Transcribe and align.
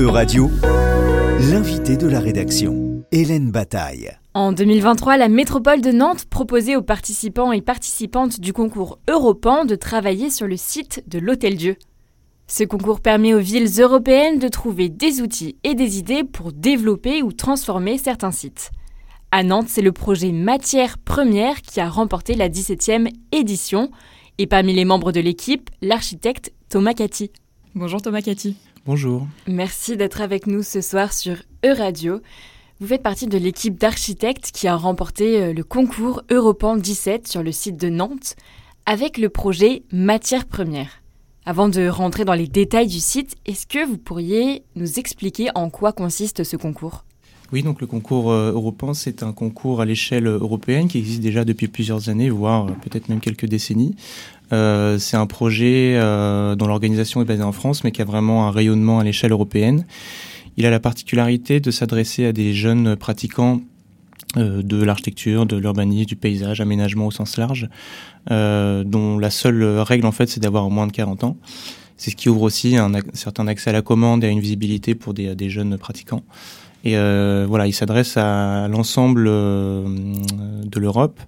E-Radio, 0.00 0.50
l'invité 1.50 1.98
de 1.98 2.06
la 2.06 2.20
rédaction, 2.20 3.04
Hélène 3.12 3.50
Bataille. 3.50 4.10
En 4.32 4.50
2023, 4.50 5.18
la 5.18 5.28
métropole 5.28 5.82
de 5.82 5.92
Nantes 5.92 6.24
proposait 6.24 6.74
aux 6.74 6.82
participants 6.82 7.52
et 7.52 7.60
participantes 7.60 8.40
du 8.40 8.54
concours 8.54 8.98
Europan 9.10 9.66
de 9.66 9.74
travailler 9.74 10.30
sur 10.30 10.46
le 10.46 10.56
site 10.56 11.04
de 11.06 11.18
l'Hôtel 11.18 11.56
Dieu. 11.56 11.76
Ce 12.46 12.64
concours 12.64 13.02
permet 13.02 13.34
aux 13.34 13.40
villes 13.40 13.68
européennes 13.78 14.38
de 14.38 14.48
trouver 14.48 14.88
des 14.88 15.20
outils 15.20 15.58
et 15.64 15.74
des 15.74 15.98
idées 15.98 16.24
pour 16.24 16.54
développer 16.54 17.22
ou 17.22 17.32
transformer 17.32 17.98
certains 17.98 18.32
sites. 18.32 18.70
À 19.32 19.42
Nantes, 19.42 19.68
c'est 19.68 19.82
le 19.82 19.92
projet 19.92 20.32
Matière 20.32 20.96
Première 20.96 21.60
qui 21.60 21.78
a 21.78 21.90
remporté 21.90 22.36
la 22.36 22.48
17e 22.48 23.10
édition. 23.32 23.90
Et 24.38 24.46
parmi 24.46 24.72
les 24.72 24.86
membres 24.86 25.12
de 25.12 25.20
l'équipe, 25.20 25.68
l'architecte 25.82 26.54
Thomas 26.70 26.94
Cathy. 26.94 27.30
Bonjour 27.74 28.00
Thomas 28.00 28.22
Cathy. 28.22 28.56
Bonjour. 28.86 29.26
Merci 29.46 29.96
d'être 29.96 30.20
avec 30.20 30.46
nous 30.46 30.62
ce 30.62 30.80
soir 30.80 31.12
sur 31.12 31.36
E-Radio. 31.64 32.20
Vous 32.80 32.86
faites 32.86 33.02
partie 33.02 33.26
de 33.26 33.36
l'équipe 33.36 33.78
d'architectes 33.78 34.52
qui 34.52 34.66
a 34.66 34.74
remporté 34.74 35.42
euh, 35.42 35.52
le 35.52 35.62
concours 35.62 36.22
Europan 36.30 36.76
17 36.76 37.28
sur 37.28 37.42
le 37.42 37.52
site 37.52 37.76
de 37.76 37.90
Nantes 37.90 38.36
avec 38.86 39.18
le 39.18 39.28
projet 39.28 39.82
Matière 39.92 40.46
Première. 40.46 41.02
Avant 41.44 41.68
de 41.68 41.88
rentrer 41.88 42.24
dans 42.24 42.34
les 42.34 42.48
détails 42.48 42.86
du 42.86 43.00
site, 43.00 43.36
est-ce 43.44 43.66
que 43.66 43.86
vous 43.86 43.98
pourriez 43.98 44.62
nous 44.76 44.98
expliquer 44.98 45.48
en 45.54 45.68
quoi 45.68 45.92
consiste 45.92 46.42
ce 46.42 46.56
concours? 46.56 47.04
Oui, 47.52 47.62
donc 47.62 47.80
le 47.80 47.86
concours 47.86 48.30
euh, 48.30 48.52
Europan, 48.52 48.94
c'est 48.94 49.24
un 49.24 49.32
concours 49.32 49.80
à 49.80 49.84
l'échelle 49.84 50.26
européenne 50.26 50.86
qui 50.86 50.98
existe 50.98 51.20
déjà 51.20 51.44
depuis 51.44 51.66
plusieurs 51.66 52.08
années, 52.08 52.30
voire 52.30 52.68
euh, 52.68 52.72
peut-être 52.72 53.08
même 53.08 53.20
quelques 53.20 53.46
décennies. 53.46 53.96
Euh, 54.52 54.98
c'est 54.98 55.16
un 55.16 55.26
projet 55.26 55.94
euh, 55.96 56.54
dont 56.56 56.66
l'organisation 56.66 57.22
est 57.22 57.24
basée 57.24 57.42
en 57.42 57.52
France, 57.52 57.84
mais 57.84 57.92
qui 57.92 58.02
a 58.02 58.04
vraiment 58.04 58.46
un 58.46 58.50
rayonnement 58.50 58.98
à 58.98 59.04
l'échelle 59.04 59.32
européenne. 59.32 59.86
Il 60.56 60.66
a 60.66 60.70
la 60.70 60.80
particularité 60.80 61.60
de 61.60 61.70
s'adresser 61.70 62.26
à 62.26 62.32
des 62.32 62.52
jeunes 62.52 62.96
pratiquants 62.96 63.60
euh, 64.36 64.62
de 64.62 64.82
l'architecture, 64.82 65.46
de 65.46 65.56
l'urbanisme, 65.56 66.06
du 66.06 66.16
paysage, 66.16 66.60
aménagement 66.60 67.06
au 67.06 67.10
sens 67.10 67.36
large, 67.36 67.68
dont 68.28 69.18
la 69.18 69.30
seule 69.30 69.64
règle 69.80 70.06
en 70.06 70.12
fait 70.12 70.28
c'est 70.28 70.40
d'avoir 70.40 70.68
moins 70.70 70.86
de 70.86 70.92
40 70.92 71.24
ans. 71.24 71.36
C'est 71.96 72.10
ce 72.10 72.16
qui 72.16 72.28
ouvre 72.28 72.42
aussi 72.42 72.76
un, 72.76 72.92
certain 73.12 73.46
accès 73.46 73.70
à 73.70 73.72
la 73.72 73.82
commande 73.82 74.24
et 74.24 74.26
à 74.26 74.30
une 74.30 74.40
visibilité 74.40 74.94
pour 74.94 75.14
des, 75.14 75.34
des 75.34 75.50
jeunes 75.50 75.76
pratiquants. 75.76 76.22
Et 76.84 76.96
euh, 76.96 77.44
voilà, 77.46 77.66
il 77.66 77.72
s'adresse 77.72 78.16
à 78.16 78.66
l'ensemble 78.68 79.26
euh, 79.28 79.84
de 80.64 80.80
l'Europe, 80.80 81.20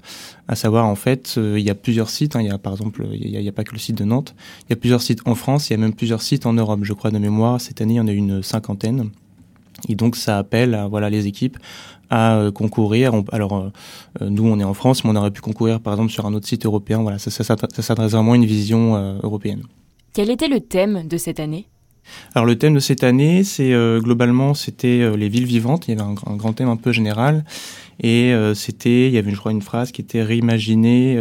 à 0.48 0.56
savoir 0.56 0.86
en 0.86 0.95
fait, 0.95 1.34
euh, 1.36 1.58
il 1.58 1.64
y 1.64 1.70
a 1.70 1.75
plusieurs 1.75 2.08
sites. 2.08 2.36
Hein, 2.36 2.41
il 2.41 2.47
y 2.47 2.50
a 2.50 2.56
par 2.56 2.72
exemple, 2.72 3.06
il 3.12 3.39
n'y 3.39 3.48
a, 3.48 3.53
pas 3.53 3.64
que 3.64 3.73
le 3.73 3.78
site 3.78 3.98
de 3.98 4.05
Nantes. 4.05 4.34
Il 4.64 4.70
y 4.70 4.73
a 4.73 4.77
plusieurs 4.77 5.03
sites 5.03 5.20
en 5.27 5.34
France. 5.34 5.69
Il 5.69 5.75
y 5.75 5.77
a 5.77 5.78
même 5.78 5.95
plusieurs 5.95 6.23
sites 6.23 6.47
en 6.47 6.55
Europe. 6.55 6.80
Je 6.83 6.92
crois 6.95 7.11
de 7.11 7.19
mémoire, 7.19 7.61
cette 7.61 7.80
année, 7.83 7.95
il 7.95 7.98
y 7.98 8.00
en 8.00 8.08
a 8.08 8.12
une 8.12 8.42
cinquantaine. 8.42 9.11
Et 9.89 9.95
donc, 9.95 10.17
ça 10.17 10.39
appelle, 10.39 10.86
voilà, 10.89 11.11
les 11.11 11.27
équipes 11.27 11.58
à 12.08 12.36
euh, 12.36 12.50
concourir. 12.50 13.14
On, 13.14 13.25
alors, 13.33 13.70
nous, 14.20 14.47
on 14.47 14.58
est 14.58 14.64
en 14.64 14.75
France, 14.75 15.05
mais 15.05 15.11
on 15.11 15.17
aurait 15.17 15.30
pu 15.30 15.42
concourir, 15.42 15.80
par 15.80 15.92
exemple, 15.92 16.12
sur 16.12 16.25
un 16.25 16.33
autre 16.33 16.47
site 16.47 16.64
européen. 16.64 17.03
Voilà, 17.03 17.19
ça, 17.19 17.30
ça 17.30 17.45
s'adresse 17.45 18.12
vraiment 18.12 18.33
à 18.33 18.36
une 18.36 18.47
vision 18.47 19.19
européenne. 19.23 19.62
Quel 20.14 20.30
était 20.30 20.48
le 20.48 20.61
thème 20.61 21.06
de 21.08 21.17
cette 21.17 21.41
année? 21.41 21.67
Alors 22.34 22.47
le 22.47 22.56
thème 22.56 22.75
de 22.75 22.81
cette 22.81 23.05
année, 23.05 23.45
c'est 23.45 23.72
euh, 23.72 24.00
globalement 24.00 24.55
c'était 24.55 25.00
euh, 25.00 25.17
les 25.17 25.28
villes 25.28 25.45
vivantes. 25.45 25.89
Il 25.89 25.97
y 25.97 26.00
avait 26.00 26.08
un, 26.08 26.36
grand 26.36 26.53
thème 26.53 26.69
un 26.69 26.77
peu 26.77 26.92
général 26.92 27.45
et 28.00 28.33
euh, 28.33 28.55
c'était, 28.55 29.08
il 29.08 29.12
y 29.12 29.19
avait 29.19 29.31
je 29.31 29.36
crois 29.36 29.53
une 29.53 29.62
phrase 29.62 29.92
qui 29.92 30.00
était 30.00 30.23
réimaginer 30.23 31.17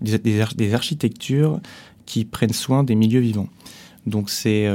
des, 0.00 0.72
architectures 0.72 1.60
qui 2.06 2.24
prennent 2.24 2.52
soin 2.52 2.84
des 2.84 2.94
milieux 2.94 3.20
vivants. 3.20 3.48
Donc 4.06 4.30
c'est 4.30 4.66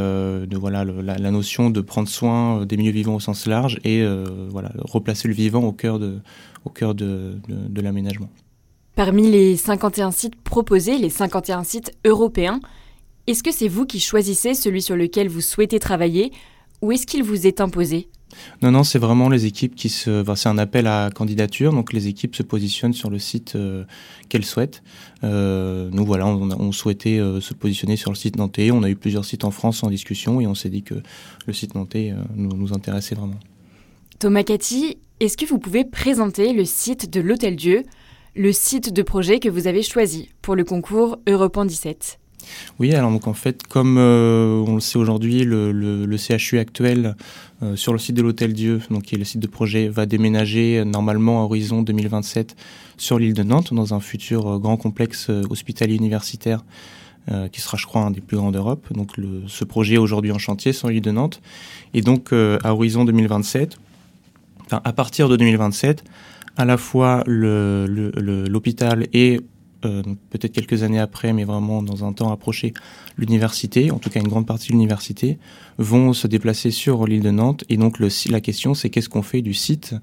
voilà 0.51 0.85
la, 0.85 1.31
notion 1.31 1.69
de 1.69 1.81
prendre 1.81 2.07
soin 2.07 2.65
des 2.65 2.77
milieux 2.77 2.91
vivants 2.91 3.15
au 3.15 3.19
sens 3.19 3.47
large 3.47 3.79
et 3.83 4.05
voilà 4.49 4.71
replacer 4.77 5.27
le 5.27 5.33
vivant 5.33 5.63
au 5.63 5.71
cœur 5.71 5.99
de 5.99 6.19
au 6.63 6.69
cœur 6.69 6.95
de, 6.95 7.35
de 7.47 7.81
l'aménagement. 7.81 8.29
Parmi 8.95 9.29
les 9.29 9.57
51 9.57 10.11
sites 10.11 10.35
proposés, 10.35 10.97
les 10.97 11.09
51 11.09 11.63
sites 11.63 11.91
européens, 12.05 12.59
est-ce 13.27 13.43
que 13.43 13.51
c'est 13.51 13.67
vous 13.67 13.85
qui 13.85 13.99
choisissez 13.99 14.53
celui 14.53 14.81
sur 14.81 14.95
lequel 14.95 15.29
vous 15.29 15.41
souhaitez 15.41 15.79
travailler 15.79 16.31
ou 16.81 16.91
est-ce 16.91 17.07
qu'il 17.07 17.23
vous 17.23 17.47
est 17.47 17.61
imposé? 17.61 18.07
Non, 18.61 18.71
non, 18.71 18.83
c'est 18.83 18.99
vraiment 18.99 19.29
les 19.29 19.45
équipes 19.45 19.75
qui 19.75 19.89
se. 19.89 20.21
Enfin, 20.21 20.35
c'est 20.35 20.49
un 20.49 20.57
appel 20.57 20.87
à 20.87 21.09
candidature, 21.13 21.71
donc 21.71 21.93
les 21.93 22.07
équipes 22.07 22.35
se 22.35 22.43
positionnent 22.43 22.93
sur 22.93 23.09
le 23.09 23.19
site 23.19 23.55
euh, 23.55 23.85
qu'elles 24.29 24.45
souhaitent. 24.45 24.83
Euh, 25.23 25.89
nous, 25.91 26.05
voilà, 26.05 26.27
on, 26.27 26.49
on 26.51 26.71
souhaitait 26.71 27.17
euh, 27.17 27.39
se 27.39 27.53
positionner 27.53 27.95
sur 27.95 28.11
le 28.11 28.15
site 28.15 28.35
nantais. 28.35 28.71
On 28.71 28.83
a 28.83 28.89
eu 28.89 28.95
plusieurs 28.95 29.25
sites 29.25 29.45
en 29.45 29.51
France 29.51 29.83
en 29.83 29.89
discussion 29.89 30.41
et 30.41 30.47
on 30.47 30.55
s'est 30.55 30.69
dit 30.69 30.83
que 30.83 30.95
le 31.45 31.53
site 31.53 31.75
nantais 31.75 32.13
nous, 32.35 32.55
nous, 32.55 32.73
intéressait 32.73 33.15
vraiment. 33.15 33.39
Thomas 34.19 34.43
Cathy, 34.43 34.97
est-ce 35.19 35.37
que 35.37 35.45
vous 35.45 35.59
pouvez 35.59 35.85
présenter 35.85 36.53
le 36.53 36.65
site 36.65 37.11
de 37.11 37.21
l'Hôtel 37.21 37.55
Dieu, 37.55 37.83
le 38.35 38.51
site 38.51 38.91
de 38.91 39.01
projet 39.01 39.39
que 39.39 39.49
vous 39.49 39.67
avez 39.67 39.81
choisi 39.81 40.29
pour 40.41 40.55
le 40.55 40.63
concours 40.63 41.17
Europan 41.27 41.65
17 41.65 42.19
oui, 42.79 42.93
alors 42.93 43.11
donc 43.11 43.27
en 43.27 43.33
fait, 43.33 43.63
comme 43.63 43.97
euh, 43.97 44.63
on 44.67 44.75
le 44.75 44.81
sait 44.81 44.97
aujourd'hui, 44.97 45.43
le, 45.43 46.17
CHU 46.17 46.59
actuel 46.59 47.15
euh, 47.63 47.75
sur 47.75 47.93
le 47.93 47.99
site 47.99 48.15
de 48.15 48.21
l'Hôtel 48.21 48.53
Dieu, 48.53 48.81
donc 48.89 49.03
qui 49.03 49.15
est 49.15 49.17
le 49.17 49.23
site 49.23 49.39
de 49.41 49.47
projet, 49.47 49.87
va 49.87 50.05
déménager 50.05 50.79
euh, 50.79 50.85
normalement 50.85 51.41
à 51.41 51.45
horizon 51.45 51.81
2027 51.81 52.55
sur 52.97 53.19
l'île 53.19 53.33
de 53.33 53.43
Nantes, 53.43 53.73
dans 53.73 53.93
un 53.93 53.99
futur 53.99 54.59
grand 54.59 54.77
complexe 54.77 55.29
hospitalier 55.49 55.95
universitaire 55.95 56.63
qui 57.51 57.59
sera, 57.59 57.75
je 57.75 57.87
crois, 57.87 58.01
un 58.03 58.11
des 58.11 58.21
plus 58.21 58.37
grands 58.37 58.51
d'Europe. 58.51 58.85
Donc 58.93 59.17
le, 59.17 59.41
ce 59.47 59.65
projet 59.65 59.95
est 59.95 59.97
aujourd'hui 59.97 60.31
en 60.31 60.37
chantier 60.37 60.73
sur 60.73 60.89
l'île 60.89 61.01
de 61.01 61.09
Nantes. 61.09 61.41
Et 61.95 62.01
donc 62.01 62.31
à 62.31 62.73
horizon 62.73 63.03
2027, 63.03 63.77
enfin 64.65 64.79
à 64.83 64.93
partir 64.93 65.27
de 65.27 65.35
2027, 65.35 66.03
à 66.55 66.65
la 66.65 66.77
fois 66.77 67.23
l'hôpital 67.25 69.07
et 69.11 69.41
euh, 69.83 70.01
peut-être 70.29 70.53
quelques 70.53 70.83
années 70.83 70.99
après, 70.99 71.33
mais 71.33 71.43
vraiment 71.43 71.83
dans 71.83 72.05
un 72.05 72.13
temps 72.13 72.31
approché, 72.31 72.73
l'université, 73.17 73.91
en 73.91 73.97
tout 73.97 74.09
cas 74.09 74.19
une 74.19 74.27
grande 74.27 74.45
partie 74.45 74.67
de 74.67 74.73
l'université, 74.73 75.37
vont 75.77 76.13
se 76.13 76.27
déplacer 76.27 76.71
sur 76.71 77.05
l'île 77.05 77.21
de 77.21 77.31
Nantes. 77.31 77.63
Et 77.69 77.77
donc 77.77 77.99
le, 77.99 78.09
la 78.29 78.41
question, 78.41 78.73
c'est 78.73 78.89
qu'est-ce 78.89 79.09
qu'on 79.09 79.21
fait 79.21 79.41
du 79.41 79.53
site 79.53 79.95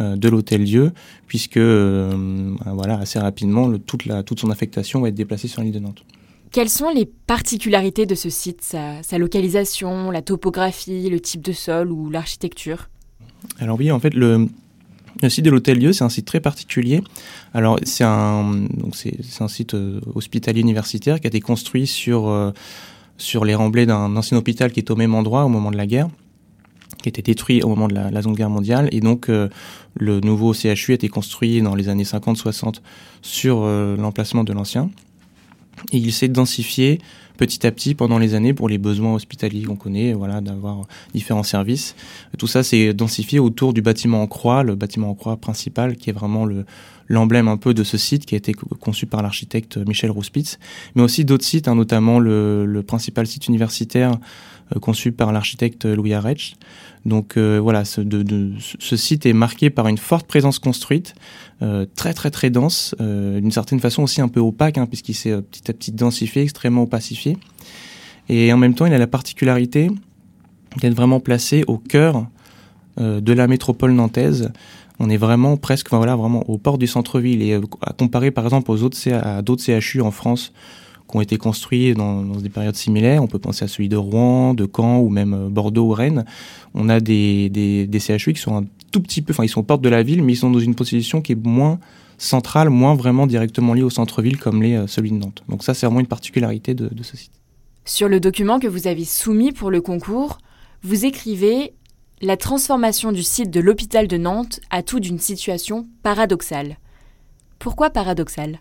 euh, 0.00 0.16
de 0.16 0.28
l'Hôtel 0.28 0.64
Dieu, 0.64 0.92
puisque 1.26 1.56
euh, 1.56 2.54
voilà, 2.66 2.98
assez 2.98 3.18
rapidement, 3.18 3.66
le, 3.68 3.78
toute, 3.78 4.06
la, 4.06 4.22
toute 4.22 4.40
son 4.40 4.50
affectation 4.50 5.00
va 5.00 5.08
être 5.08 5.14
déplacée 5.14 5.48
sur 5.48 5.62
l'île 5.62 5.72
de 5.72 5.80
Nantes. 5.80 6.04
Quelles 6.52 6.70
sont 6.70 6.90
les 6.90 7.06
particularités 7.06 8.06
de 8.06 8.14
ce 8.14 8.30
site, 8.30 8.62
sa, 8.62 9.02
sa 9.02 9.18
localisation, 9.18 10.10
la 10.10 10.22
topographie, 10.22 11.10
le 11.10 11.20
type 11.20 11.42
de 11.42 11.52
sol 11.52 11.90
ou 11.90 12.08
l'architecture? 12.08 12.88
Alors 13.58 13.78
oui, 13.78 13.90
en 13.90 14.00
fait, 14.00 14.14
le, 14.14 14.48
le 15.22 15.28
site 15.28 15.44
de 15.44 15.50
l'Hôtel 15.50 15.78
Dieu, 15.78 15.92
c'est 15.92 16.04
un 16.04 16.08
site 16.08 16.26
très 16.26 16.40
particulier. 16.40 17.02
Alors, 17.54 17.78
c'est 17.84 18.04
un, 18.04 18.66
site 19.48 19.74
euh, 19.74 20.00
hospitalier 20.14 20.60
universitaire 20.60 21.20
qui 21.20 21.26
a 21.26 21.28
été 21.28 21.40
construit 21.40 21.86
sur, 21.86 22.28
euh, 22.28 22.52
sur 23.16 23.44
les 23.44 23.54
remblais 23.54 23.86
d'un 23.86 24.14
ancien 24.16 24.36
hôpital 24.36 24.72
qui 24.72 24.80
est 24.80 24.90
au 24.90 24.96
même 24.96 25.14
endroit 25.14 25.44
au 25.44 25.48
moment 25.48 25.70
de 25.70 25.76
la 25.76 25.86
guerre, 25.86 26.08
qui 27.02 27.08
a 27.08 27.10
été 27.10 27.22
détruit 27.22 27.62
au 27.62 27.68
moment 27.68 27.88
de 27.88 27.94
la, 27.94 28.22
Seconde 28.22 28.36
Guerre 28.36 28.50
mondiale. 28.50 28.88
Et 28.92 29.00
donc, 29.00 29.28
euh, 29.28 29.48
le 29.94 30.20
nouveau 30.20 30.52
CHU 30.52 30.92
a 30.92 30.94
été 30.94 31.08
construit 31.08 31.62
dans 31.62 31.74
les 31.74 31.88
années 31.88 32.04
50-60 32.04 32.76
sur 33.22 33.64
l'emplacement 33.64 34.44
de 34.44 34.52
l'ancien. 34.52 34.90
Et 35.92 35.98
il 35.98 36.12
s'est 36.12 36.28
densifié 36.28 37.00
petit 37.36 37.66
à 37.66 37.70
petit 37.70 37.94
pendant 37.94 38.18
les 38.18 38.34
années 38.34 38.54
pour 38.54 38.68
les 38.68 38.78
besoins 38.78 39.14
hospitaliers 39.14 39.62
qu'on 39.62 39.76
connaît, 39.76 40.12
voilà, 40.14 40.40
d'avoir 40.40 40.86
différents 41.12 41.42
services. 41.42 41.94
Tout 42.38 42.46
ça 42.46 42.62
s'est 42.62 42.94
densifié 42.94 43.38
autour 43.38 43.74
du 43.74 43.82
bâtiment 43.82 44.22
en 44.22 44.26
croix, 44.26 44.62
le 44.62 44.74
bâtiment 44.74 45.10
en 45.10 45.14
croix 45.14 45.36
principal 45.36 45.96
qui 45.96 46.10
est 46.10 46.14
vraiment 46.14 46.44
le 46.44 46.64
l'emblème 47.08 47.48
un 47.48 47.56
peu 47.56 47.74
de 47.74 47.84
ce 47.84 47.96
site 47.96 48.26
qui 48.26 48.34
a 48.34 48.38
été 48.38 48.52
conçu 48.52 49.06
par 49.06 49.22
l'architecte 49.22 49.76
Michel 49.76 50.10
Rouspitz, 50.10 50.58
mais 50.94 51.02
aussi 51.02 51.24
d'autres 51.24 51.44
sites, 51.44 51.68
hein, 51.68 51.74
notamment 51.74 52.18
le, 52.18 52.82
principal 52.86 53.26
site 53.26 53.48
universitaire 53.48 54.12
euh, 54.12 54.16
conçu 54.80 55.12
par 55.12 55.32
l'architecte 55.32 55.84
Louis 55.84 56.14
Arech. 56.14 56.56
Donc 57.04 57.36
euh, 57.36 57.58
voilà, 57.60 57.84
ce, 57.84 58.02
site 58.96 59.26
est 59.26 59.32
marqué 59.32 59.70
par 59.70 59.86
une 59.86 59.98
forte 59.98 60.26
présence 60.26 60.58
construite, 60.58 61.14
euh, 61.62 61.86
très 61.94 62.14
très 62.14 62.30
très 62.30 62.50
dense, 62.50 62.94
euh, 63.00 63.40
d'une 63.40 63.52
certaine 63.52 63.80
façon 63.80 64.02
aussi 64.02 64.20
un 64.20 64.28
peu 64.28 64.40
opaque, 64.40 64.76
hein, 64.78 64.86
puisqu'il 64.86 65.14
s'est 65.14 65.40
petit 65.40 65.70
à 65.70 65.74
petit 65.74 65.92
densifié, 65.92 66.42
extrêmement 66.42 66.82
opacifié. 66.82 67.38
Et 68.28 68.52
en 68.52 68.56
même 68.56 68.74
temps, 68.74 68.86
il 68.86 68.92
a 68.92 68.98
la 68.98 69.06
particularité 69.06 69.88
d'être 70.78 70.94
vraiment 70.94 71.20
placé 71.20 71.64
au 71.68 71.78
cœur 71.78 72.26
de 72.98 73.32
la 73.34 73.46
métropole 73.46 73.92
nantaise, 73.92 74.50
on 74.98 75.10
est 75.10 75.16
vraiment 75.16 75.56
presque, 75.56 75.90
voilà, 75.90 76.16
vraiment 76.16 76.48
au 76.48 76.58
port 76.58 76.78
du 76.78 76.86
centre-ville. 76.86 77.42
Et 77.42 77.52
euh, 77.52 77.60
à 77.82 77.92
comparer 77.92 78.30
par 78.30 78.44
exemple 78.44 78.70
aux 78.70 78.82
autres 78.82 78.96
à 79.12 79.42
d'autres 79.42 79.62
CHU 79.62 80.00
en 80.00 80.10
France 80.10 80.52
qui 81.08 81.16
ont 81.16 81.20
été 81.20 81.38
construits 81.38 81.94
dans, 81.94 82.22
des 82.22 82.48
périodes 82.48 82.76
similaires, 82.76 83.22
on 83.22 83.26
peut 83.26 83.38
penser 83.38 83.64
à 83.64 83.68
celui 83.68 83.88
de 83.88 83.96
Rouen, 83.96 84.54
de 84.54 84.66
Caen 84.66 84.98
ou 84.98 85.08
même 85.08 85.34
euh, 85.34 85.48
Bordeaux 85.48 85.86
ou 85.86 85.92
Rennes. 85.92 86.24
On 86.74 86.88
a 86.88 87.00
des, 87.00 87.48
des, 87.48 88.00
CHU 88.00 88.32
qui 88.32 88.40
sont 88.40 88.56
un 88.56 88.64
tout 88.90 89.00
petit 89.00 89.22
peu, 89.22 89.32
enfin 89.32 89.44
ils 89.44 89.48
sont 89.48 89.60
aux 89.60 89.64
portes 89.64 89.82
de 89.82 89.88
la 89.88 90.02
ville, 90.02 90.22
mais 90.22 90.32
ils 90.32 90.36
sont 90.36 90.50
dans 90.50 90.58
une 90.58 90.74
position 90.74 91.20
qui 91.20 91.32
est 91.32 91.46
moins 91.46 91.78
centrale, 92.18 92.70
moins 92.70 92.94
vraiment 92.94 93.26
directement 93.26 93.74
liée 93.74 93.82
au 93.82 93.90
centre-ville 93.90 94.38
comme 94.38 94.62
les 94.62 94.74
euh, 94.74 94.86
celui 94.86 95.10
de 95.10 95.16
Nantes. 95.16 95.44
Donc 95.48 95.62
ça 95.62 95.74
c'est 95.74 95.86
vraiment 95.86 96.00
une 96.00 96.06
particularité 96.06 96.74
de, 96.74 96.88
de 96.88 97.02
ce 97.02 97.16
site. 97.16 97.32
Sur 97.84 98.08
le 98.08 98.18
document 98.18 98.58
que 98.58 98.66
vous 98.66 98.88
avez 98.88 99.04
soumis 99.04 99.52
pour 99.52 99.70
le 99.70 99.80
concours, 99.80 100.38
Vous 100.82 101.04
écrivez 101.04 101.72
La 102.20 102.36
transformation 102.36 103.12
du 103.12 103.22
site 103.22 103.50
de 103.50 103.60
l'hôpital 103.60 104.08
de 104.08 104.16
Nantes 104.16 104.60
a 104.70 104.82
tout 104.82 105.00
d'une 105.00 105.18
situation 105.18 105.86
paradoxale. 106.02 106.78
Pourquoi 107.58 107.90
paradoxale? 107.90 108.60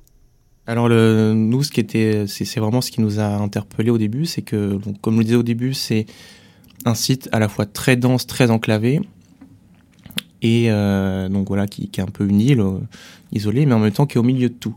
Alors 0.68 0.90
le, 0.90 1.34
nous, 1.34 1.64
ce 1.64 1.72
qui 1.72 1.80
était, 1.80 2.26
c'est 2.28 2.60
vraiment 2.60 2.82
ce 2.82 2.92
qui 2.92 3.02
nous 3.02 3.20
a 3.20 3.28
interpellé 3.28 3.92
au 3.92 3.98
début, 3.98 4.26
c'est 4.26 4.42
que, 4.42 4.80
comme 5.02 5.16
je 5.16 5.20
le 5.20 5.24
disais 5.26 5.36
au 5.38 5.44
début, 5.44 5.74
c'est 5.74 6.06
un 6.86 6.96
site 6.96 7.30
à 7.32 7.40
la 7.40 7.48
fois 7.48 7.66
très 7.66 7.96
dense, 7.96 8.26
très 8.26 8.50
enclavé, 8.50 9.02
et 10.42 10.66
euh, 10.70 11.30
donc 11.30 11.48
voilà, 11.48 11.68
qui, 11.68 11.90
est 11.98 12.00
un 12.00 12.06
peu 12.06 12.28
une 12.28 12.40
île 12.40 12.62
euh, 12.62 12.78
isolée, 13.32 13.66
mais 13.66 13.74
en 13.74 13.80
même 13.80 13.92
temps 13.92 14.06
qui 14.06 14.18
est 14.18 14.20
au 14.20 14.24
milieu 14.24 14.50
de 14.50 14.54
tout. 14.54 14.76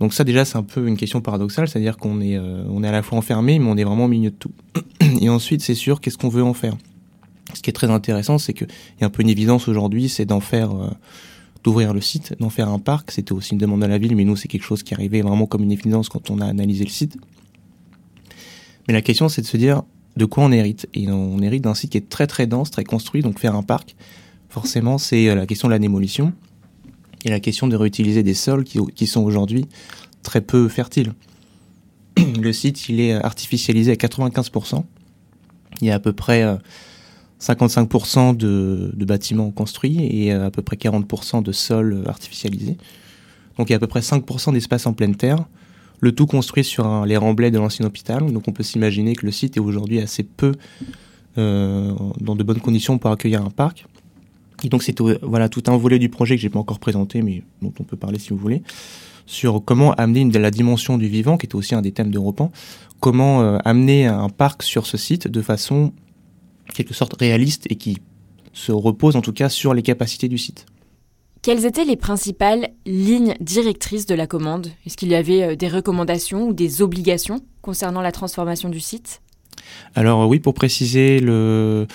Donc 0.00 0.12
ça 0.12 0.24
déjà 0.24 0.44
c'est 0.44 0.58
un 0.58 0.62
peu 0.62 0.86
une 0.86 0.96
question 0.96 1.20
paradoxale, 1.20 1.68
c'est-à-dire 1.68 1.96
qu'on 1.96 2.20
est, 2.20 2.36
euh, 2.36 2.64
on 2.68 2.82
est 2.82 2.88
à 2.88 2.92
la 2.92 3.02
fois 3.02 3.16
enfermé, 3.18 3.58
mais 3.58 3.66
on 3.66 3.76
est 3.76 3.84
vraiment 3.84 4.06
au 4.06 4.08
milieu 4.08 4.30
de 4.30 4.36
tout. 4.36 4.52
Et 5.20 5.28
ensuite 5.28 5.62
c'est 5.62 5.74
sûr, 5.74 6.00
qu'est-ce 6.00 6.18
qu'on 6.18 6.28
veut 6.28 6.42
en 6.42 6.54
faire? 6.54 6.76
Ce 7.54 7.62
qui 7.62 7.70
est 7.70 7.74
très 7.74 7.90
intéressant, 7.90 8.38
c'est 8.38 8.52
qu'il 8.52 8.68
y 9.00 9.04
a 9.04 9.06
un 9.06 9.10
peu 9.10 9.22
une 9.22 9.28
évidence 9.28 9.68
aujourd'hui, 9.68 10.08
c'est 10.08 10.24
d'en 10.24 10.40
faire, 10.40 10.72
d'ouvrir 11.64 11.94
le 11.94 12.00
site, 12.00 12.34
d'en 12.38 12.50
faire 12.50 12.68
un 12.68 12.78
parc. 12.78 13.10
C'était 13.10 13.32
aussi 13.32 13.52
une 13.52 13.58
demande 13.58 13.80
de 13.80 13.86
la 13.86 13.98
ville, 13.98 14.14
mais 14.14 14.24
nous 14.24 14.36
c'est 14.36 14.48
quelque 14.48 14.64
chose 14.64 14.82
qui 14.82 14.94
arrivait 14.94 15.22
vraiment 15.22 15.46
comme 15.46 15.62
une 15.62 15.72
évidence 15.72 16.08
quand 16.08 16.30
on 16.30 16.40
a 16.40 16.46
analysé 16.46 16.84
le 16.84 16.90
site. 16.90 17.16
Mais 18.86 18.94
la 18.94 19.02
question 19.02 19.28
c'est 19.28 19.42
de 19.42 19.46
se 19.46 19.56
dire 19.56 19.82
de 20.16 20.24
quoi 20.24 20.44
on 20.44 20.52
hérite. 20.52 20.88
Et 20.94 21.10
on 21.10 21.40
hérite 21.40 21.64
d'un 21.64 21.74
site 21.74 21.90
qui 21.90 21.98
est 21.98 22.08
très 22.08 22.26
très 22.26 22.46
dense, 22.46 22.70
très 22.70 22.84
construit, 22.84 23.22
donc 23.22 23.38
faire 23.38 23.56
un 23.56 23.62
parc, 23.62 23.96
forcément, 24.48 24.98
c'est 24.98 25.28
euh, 25.28 25.34
la 25.34 25.46
question 25.46 25.68
de 25.68 25.72
la 25.72 25.78
démolition 25.78 26.32
et 27.24 27.30
la 27.30 27.40
question 27.40 27.66
de 27.66 27.76
réutiliser 27.76 28.22
des 28.22 28.34
sols 28.34 28.64
qui, 28.64 29.06
sont 29.06 29.22
aujourd'hui 29.22 29.66
très 30.22 30.42
peu 30.42 30.68
fertiles. 30.68 31.14
Le 32.40 32.52
site, 32.52 32.88
il 32.88 33.00
est 33.00 33.14
artificialisé 33.14 33.92
à 33.92 33.94
95%. 33.94 34.84
Il 35.80 35.88
y 35.88 35.90
a 35.90 35.94
à 35.94 35.98
peu 35.98 36.12
près 36.12 36.44
55% 37.52 38.42
euh, 38.42 38.90
de, 38.94 39.04
bâtiments 39.04 39.50
construits 39.50 40.00
et 40.00 40.32
euh, 40.32 40.46
à 40.46 40.50
peu 40.50 40.62
près 40.62 40.76
40% 40.76 41.42
de 41.42 41.52
sols 41.52 42.04
artificialisés. 42.06 42.76
Donc 43.58 43.68
il 43.68 43.72
y 43.72 43.74
a 43.74 43.76
à 43.76 43.80
peu 43.80 43.86
près 43.86 44.00
5% 44.00 44.52
d'espace 44.52 44.86
en 44.86 44.92
pleine 44.92 45.14
terre. 45.14 45.44
Le 46.00 46.12
tout 46.12 46.26
construit 46.26 46.64
sur 46.64 47.06
les 47.06 47.16
remblais 47.16 47.50
de 47.50 47.58
l'ancien 47.58 47.86
hôpital. 47.86 48.32
Donc 48.32 48.48
on 48.48 48.52
peut 48.52 48.64
s'imaginer 48.64 49.14
que 49.14 49.26
le 49.26 49.32
site 49.32 49.56
est 49.56 49.60
aujourd'hui 49.60 50.00
assez 50.00 50.22
peu 50.22 50.52
dans 51.36 52.36
de 52.36 52.42
bonnes 52.42 52.60
conditions 52.60 52.98
pour 52.98 53.10
accueillir 53.10 53.44
un 53.44 53.50
parc. 53.50 53.86
Et 54.64 54.68
donc 54.68 54.82
c'est 54.82 54.98
voilà 55.22 55.48
tout 55.48 55.62
un 55.66 55.76
volet 55.76 55.98
du 55.98 56.08
projet 56.08 56.36
que 56.36 56.42
j'ai 56.42 56.50
pas 56.50 56.58
encore 56.58 56.78
présenté, 56.78 57.22
mais 57.22 57.42
dont 57.62 57.72
on 57.80 57.84
peut 57.84 57.96
parler 57.96 58.18
si 58.18 58.30
vous 58.30 58.36
voulez, 58.36 58.62
sur 59.26 59.62
comment 59.64 59.92
amener 59.94 60.24
la 60.38 60.50
dimension 60.50 60.98
du 60.98 61.08
vivant, 61.08 61.36
qui 61.36 61.46
était 61.46 61.54
aussi 61.54 61.74
un 61.74 61.82
des 61.82 61.92
thèmes 61.92 62.10
d'Europan, 62.10 62.52
comment 63.00 63.42
euh, 63.42 63.58
amener 63.64 64.06
un 64.06 64.28
parc 64.28 64.62
sur 64.62 64.86
ce 64.86 64.96
site 64.96 65.28
de 65.28 65.42
façon 65.42 65.92
quelque 66.72 66.94
sorte 66.94 67.14
réaliste 67.18 67.66
et 67.70 67.76
qui 67.76 67.98
se 68.52 68.72
repose 68.72 69.16
en 69.16 69.20
tout 69.20 69.32
cas 69.32 69.48
sur 69.48 69.74
les 69.74 69.82
capacités 69.82 70.28
du 70.28 70.38
site. 70.38 70.66
Quelles 71.42 71.66
étaient 71.66 71.84
les 71.84 71.96
principales 71.96 72.70
lignes 72.86 73.34
directrices 73.40 74.06
de 74.06 74.14
la 74.14 74.26
commande? 74.26 74.68
Est-ce 74.86 74.96
qu'il 74.96 75.08
y 75.08 75.14
avait 75.14 75.42
euh, 75.42 75.56
des 75.56 75.68
recommandations 75.68 76.48
ou 76.48 76.52
des 76.54 76.80
obligations 76.80 77.40
concernant 77.60 78.00
la 78.00 78.12
transformation 78.12 78.70
du 78.70 78.80
site? 78.80 79.20
Alors 79.94 80.26
oui, 80.26 80.40
pour 80.40 80.54
préciser, 80.54 81.20
le... 81.20 81.86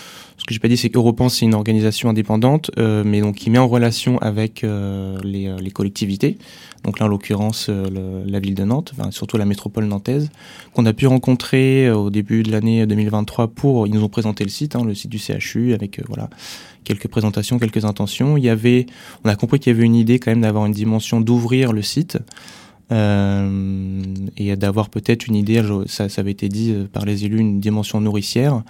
que 0.49 0.55
j'ai 0.55 0.59
pas 0.59 0.67
dit, 0.67 0.77
c'est 0.77 0.89
qu'Europan, 0.89 1.29
c'est 1.29 1.45
une 1.45 1.53
organisation 1.53 2.09
indépendante, 2.09 2.71
euh, 2.79 3.03
mais 3.05 3.21
donc 3.21 3.35
qui 3.35 3.51
met 3.51 3.59
en 3.59 3.67
relation 3.67 4.17
avec 4.17 4.63
euh, 4.63 5.17
les, 5.23 5.47
euh, 5.47 5.57
les, 5.57 5.69
collectivités. 5.69 6.39
Donc 6.83 6.99
là, 6.99 7.05
en 7.05 7.09
l'occurrence, 7.09 7.69
la 7.69 8.39
ville 8.39 8.55
de 8.55 8.63
Nantes, 8.63 8.93
surtout 9.11 9.37
la 9.37 9.45
métropole 9.45 9.83
nantaise, 9.85 10.31
qu'on 10.73 10.85
a 10.85 10.93
pu 10.93 11.07
rencontrer 11.07 11.91
au 11.91 12.09
début 12.09 12.41
de 12.41 12.51
l'année 12.51 12.87
2023 12.87 13.49
pour, 13.49 13.85
ils 13.85 13.93
nous 13.93 14.01
ont 14.01 14.07
présenté 14.07 14.45
le 14.45 14.49
site, 14.49 14.77
hein, 14.77 14.85
le 14.85 14.95
site 14.95 15.11
du 15.11 15.19
CHU, 15.19 15.73
avec 15.73 16.01
voilà 16.07 16.29
quelques 16.85 17.09
présentations, 17.09 17.59
quelques 17.59 17.83
intentions. 17.83 18.37
Il 18.37 18.45
y 18.45 18.49
avait, 18.49 18.85
on 19.25 19.29
a 19.29 19.35
compris 19.35 19.59
qu'il 19.59 19.73
y 19.73 19.75
avait 19.75 19.85
une 19.85 19.95
idée 19.95 20.19
quand 20.19 20.31
même 20.31 20.41
d'avoir 20.41 20.65
une 20.65 20.71
dimension 20.71 21.19
d'ouvrir 21.19 21.73
le 21.73 21.81
site. 21.81 22.17
Euh, 22.91 24.03
et 24.37 24.55
d'avoir 24.55 24.89
peut-être 24.89 25.27
une 25.27 25.35
idée, 25.35 25.61
ça, 25.87 26.07
avait 26.17 26.31
été 26.31 26.49
dit 26.49 26.71
euh, 26.71 26.85
par 26.91 27.05
les 27.05 27.25
élus, 27.25 27.39
une 27.39 27.59
dimension 27.59 28.01
nourricière, 28.01 28.63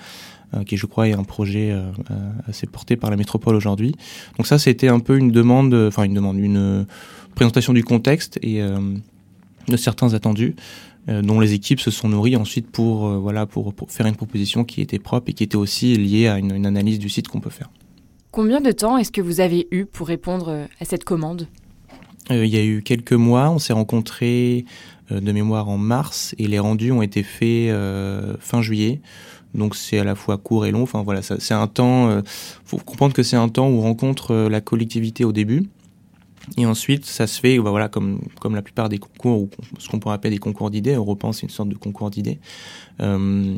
euh, 0.54 0.64
qui 0.64 0.78
je 0.78 0.86
crois 0.86 1.08
est 1.08 1.14
un 1.14 1.24
projet 1.24 1.76
assez 2.48 2.68
porté 2.68 2.96
par 2.96 3.10
la 3.10 3.18
métropole 3.18 3.56
aujourd'hui. 3.56 3.96
Donc 4.38 4.48
ça, 4.48 4.58
c'était 4.60 4.90
un 4.90 5.00
peu 5.00 5.18
une 5.18 5.32
demande, 5.32 5.74
enfin 5.74 6.04
une 6.04 6.14
demande, 6.14 6.38
une 6.38 6.86
présentation 7.36 7.74
du 7.74 7.84
contexte 7.84 8.40
et 8.42 8.62
de 8.62 9.78
certains 9.78 10.14
attendus 10.14 10.56
dont 11.08 11.40
les 11.40 11.54
équipes 11.54 11.80
se 11.80 11.90
sont 11.90 12.10
nourries 12.10 12.36
ensuite 12.36 12.70
pour 12.70 13.08
voilà 13.20 13.46
pour, 13.46 13.74
faire 13.88 14.06
une 14.06 14.16
proposition 14.16 14.64
qui 14.64 14.82
était 14.82 15.00
propre 15.00 15.30
et 15.30 15.34
qui 15.34 15.44
était 15.44 15.56
aussi 15.56 15.96
liée 15.96 16.28
à 16.28 16.38
une, 16.38 16.66
analyse 16.66 17.00
du 17.00 17.10
site 17.10 17.28
qu'on 17.30 17.40
peut 17.40 17.50
faire. 17.50 17.70
Combien 18.32 18.60
de 18.60 18.72
temps 18.72 18.98
est-ce 18.98 19.12
que 19.12 19.22
vous 19.22 19.40
avez 19.40 19.68
eu 19.72 19.86
pour 19.86 20.08
répondre 20.08 20.68
à 20.80 20.86
cette 20.86 21.04
commande? 21.04 21.48
Il 22.30 22.46
y 22.46 22.58
a 22.58 22.64
eu 22.64 22.82
quelques 22.82 23.14
mois, 23.14 23.50
on 23.50 23.60
s'est 23.60 23.74
rencontrés 23.74 24.66
euh, 25.12 25.20
de 25.20 25.32
mémoire 25.32 25.70
en 25.70 25.78
mars 25.78 26.36
et 26.38 26.48
les 26.48 26.60
rendus 26.60 26.92
ont 26.92 27.02
été 27.02 27.24
faits 27.24 27.72
euh, 27.72 28.36
fin 28.40 28.62
juillet. 28.62 29.02
Donc 29.56 29.76
c'est 29.76 29.98
à 29.98 30.04
la 30.04 30.16
fois 30.16 30.38
court 30.38 30.66
et 30.66 30.72
long. 30.72 30.84
Enfin 30.84 31.02
voilà, 31.02 31.22
c'est 31.22 31.54
un 31.54 31.68
temps. 31.68 32.10
Euh, 32.10 32.22
faut 32.66 32.78
comprendre 32.78 33.14
que 33.14 33.24
c'est 33.24 33.36
un 33.36 33.50
temps 33.50 33.68
où 33.68 33.80
on 33.80 33.82
rencontre 33.82 34.36
la 34.36 34.62
collectivité 34.62 35.26
au 35.26 35.32
début. 35.32 35.70
Et 36.58 36.66
ensuite, 36.66 37.06
ça 37.06 37.28
se 37.28 37.40
fait, 37.40 37.60
bah 37.60 37.70
voilà, 37.70 37.90
comme 37.90 38.22
comme 38.40 38.56
la 38.56 38.62
plupart 38.62 38.90
des 38.90 38.98
concours 38.98 39.42
ou 39.42 39.50
ce 39.78 39.88
qu'on 39.88 40.00
pourrait 40.00 40.16
appeler 40.16 40.32
des 40.32 40.40
concours 40.40 40.70
d'idées. 40.70 40.94
Europe, 40.94 41.26
c'est 41.32 41.44
une 41.44 41.50
sorte 41.50 41.70
de 41.70 41.76
concours 41.76 42.10
d'idées. 42.10 42.40
Euh, 43.02 43.56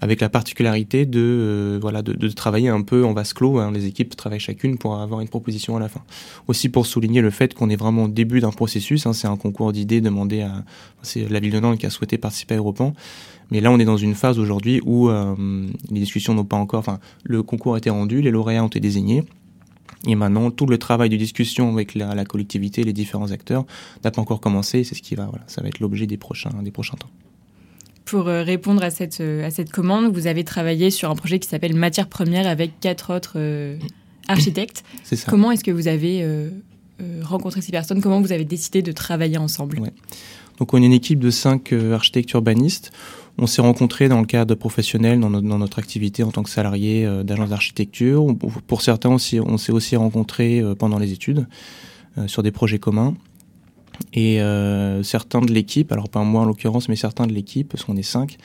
avec 0.00 0.20
la 0.20 0.28
particularité 0.28 1.06
de 1.06 1.20
euh, 1.20 1.78
voilà 1.80 2.02
de, 2.02 2.12
de, 2.12 2.28
travailler 2.28 2.68
un 2.68 2.82
peu 2.82 3.04
en 3.04 3.12
vase 3.12 3.32
clos. 3.32 3.58
Hein, 3.58 3.70
les 3.72 3.86
équipes 3.86 4.16
travaillent 4.16 4.40
chacune 4.40 4.78
pour 4.78 4.96
avoir 4.96 5.20
une 5.20 5.28
proposition 5.28 5.76
à 5.76 5.80
la 5.80 5.88
fin. 5.88 6.02
Aussi 6.48 6.68
pour 6.68 6.86
souligner 6.86 7.20
le 7.20 7.30
fait 7.30 7.54
qu'on 7.54 7.68
est 7.70 7.76
vraiment 7.76 8.04
au 8.04 8.08
début 8.08 8.40
d'un 8.40 8.50
processus. 8.50 9.06
Hein, 9.06 9.12
c'est 9.12 9.28
un 9.28 9.36
concours 9.36 9.72
d'idées 9.72 10.00
demandé 10.00 10.42
à 10.42 10.64
c'est 11.02 11.28
la 11.28 11.40
ville 11.40 11.52
de 11.52 11.60
Nantes 11.60 11.78
qui 11.78 11.86
a 11.86 11.90
souhaité 11.90 12.18
participer 12.18 12.54
à 12.54 12.58
Europan. 12.58 12.94
Mais 13.50 13.60
là, 13.60 13.72
on 13.72 13.78
est 13.78 13.84
dans 13.84 13.96
une 13.96 14.14
phase 14.14 14.38
aujourd'hui 14.38 14.80
où 14.84 15.08
euh, 15.08 15.34
les 15.90 16.00
discussions 16.00 16.34
n'ont 16.34 16.44
pas 16.44 16.56
encore. 16.56 16.78
Enfin, 16.78 17.00
le 17.24 17.42
concours 17.42 17.74
a 17.74 17.78
été 17.78 17.90
rendu, 17.90 18.22
les 18.22 18.30
lauréats 18.30 18.62
ont 18.62 18.68
été 18.68 18.80
désignés. 18.80 19.24
Et 20.06 20.14
maintenant, 20.14 20.50
tout 20.50 20.66
le 20.66 20.78
travail 20.78 21.10
de 21.10 21.16
discussion 21.16 21.72
avec 21.72 21.94
la, 21.94 22.14
la 22.14 22.24
collectivité, 22.24 22.84
les 22.84 22.92
différents 22.92 23.32
acteurs, 23.32 23.66
n'a 24.02 24.10
pas 24.10 24.22
encore 24.22 24.40
commencé. 24.40 24.84
C'est 24.84 24.94
ce 24.94 25.02
qui 25.02 25.14
va, 25.14 25.26
voilà, 25.26 25.44
ça 25.46 25.62
va 25.62 25.68
être 25.68 25.80
l'objet 25.80 26.06
des 26.06 26.16
prochains, 26.16 26.50
des 26.62 26.70
prochains 26.70 26.96
temps. 26.96 27.10
Pour 28.10 28.26
euh, 28.26 28.42
répondre 28.42 28.82
à 28.82 28.90
cette, 28.90 29.20
euh, 29.20 29.46
à 29.46 29.50
cette 29.50 29.70
commande, 29.70 30.12
vous 30.12 30.26
avez 30.26 30.42
travaillé 30.42 30.90
sur 30.90 31.12
un 31.12 31.14
projet 31.14 31.38
qui 31.38 31.48
s'appelle 31.48 31.76
Matière 31.76 32.08
première 32.08 32.48
avec 32.48 32.80
quatre 32.80 33.14
autres 33.14 33.34
euh, 33.36 33.76
architectes. 34.26 34.82
C'est 35.04 35.14
ça. 35.14 35.30
Comment 35.30 35.52
est-ce 35.52 35.62
que 35.62 35.70
vous 35.70 35.86
avez 35.86 36.26
rencontré 37.22 37.60
ces 37.60 37.70
personnes? 37.70 38.02
Comment 38.02 38.20
vous 38.20 38.32
avez 38.32 38.44
décidé 38.44 38.82
de 38.82 38.90
travailler 38.90 39.38
ensemble? 39.38 39.78
Ouais. 39.78 39.92
Donc 40.58 40.74
on 40.74 40.82
est 40.82 40.86
une 40.86 40.92
équipe 40.92 41.20
de 41.20 41.30
cinq 41.30 41.72
architectes 41.72 42.32
urbanistes. 42.32 42.90
On 43.38 43.46
s'est 43.46 43.62
rencontrés 43.62 44.08
dans 44.08 44.18
le 44.18 44.26
cadre 44.26 44.56
professionnel, 44.56 45.20
dans, 45.20 45.30
dans 45.30 45.58
notre 45.58 45.78
activité 45.78 46.24
en 46.24 46.32
tant 46.32 46.42
que 46.42 46.50
salarié 46.50 47.08
d'agence 47.22 47.50
d'architecture. 47.50 48.26
Pour 48.66 48.82
certains 48.82 49.10
aussi, 49.10 49.38
on 49.38 49.56
s'est 49.56 49.72
aussi 49.72 49.94
rencontrés 49.94 50.62
pendant 50.80 50.98
les 50.98 51.12
études 51.12 51.46
sur 52.26 52.42
des 52.42 52.50
projets 52.50 52.80
communs. 52.80 53.14
Et 54.12 54.40
euh, 54.40 55.02
certains 55.02 55.40
de 55.40 55.52
l'équipe, 55.52 55.92
alors 55.92 56.08
pas 56.08 56.22
moi 56.22 56.42
en 56.42 56.44
l'occurrence, 56.44 56.88
mais 56.88 56.96
certains 56.96 57.26
de 57.26 57.32
l'équipe, 57.32 57.68
parce 57.68 57.84
qu'on 57.84 57.96
est 57.96 58.02
cinq, 58.02 58.38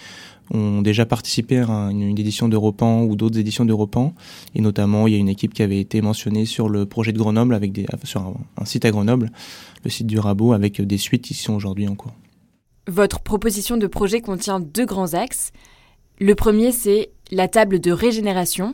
ont 0.52 0.82
déjà 0.82 1.06
participé 1.06 1.58
à 1.58 1.90
une, 1.92 2.18
édition 2.18 2.48
d'Europan 2.48 3.04
ou 3.04 3.16
d'autres 3.16 3.40
éditions 3.40 3.66
d'Europan. 3.66 4.14
Et 4.54 4.62
notamment, 4.62 5.08
il 5.08 5.14
y 5.14 5.16
a 5.16 5.20
une 5.20 5.30
équipe 5.30 5.54
qui 5.54 5.64
avait 5.64 5.80
été 5.80 6.02
mentionnée 6.02 6.46
sur 6.46 6.70
le 6.70 6.86
projet 6.86 7.12
de 7.12 7.18
Grenoble, 7.18 7.56
avec 7.56 7.72
des, 7.72 7.86
sur 8.04 8.34
un, 8.58 8.66
site 8.66 8.86
à 8.86 8.92
Grenoble, 8.92 9.32
le 9.84 9.90
site 9.90 10.08
du 10.08 10.20
Rabot, 10.20 10.54
avec 10.54 10.82
des 10.82 10.98
suites 10.98 11.24
qui 11.24 11.34
sont 11.34 11.54
aujourd'hui 11.54 11.88
en 11.88 11.96
cours. 11.96 12.14
Votre 12.88 13.22
proposition 13.22 13.78
de 13.78 13.88
projet 13.88 14.22
contient 14.22 14.60
deux 14.60 14.86
grands 14.86 15.16
axes. 15.16 15.52
Le 16.20 16.36
premier, 16.36 16.72
c'est 16.72 17.10
la 17.32 17.48
table 17.48 17.80
de 17.80 17.92
régénération, 17.92 18.74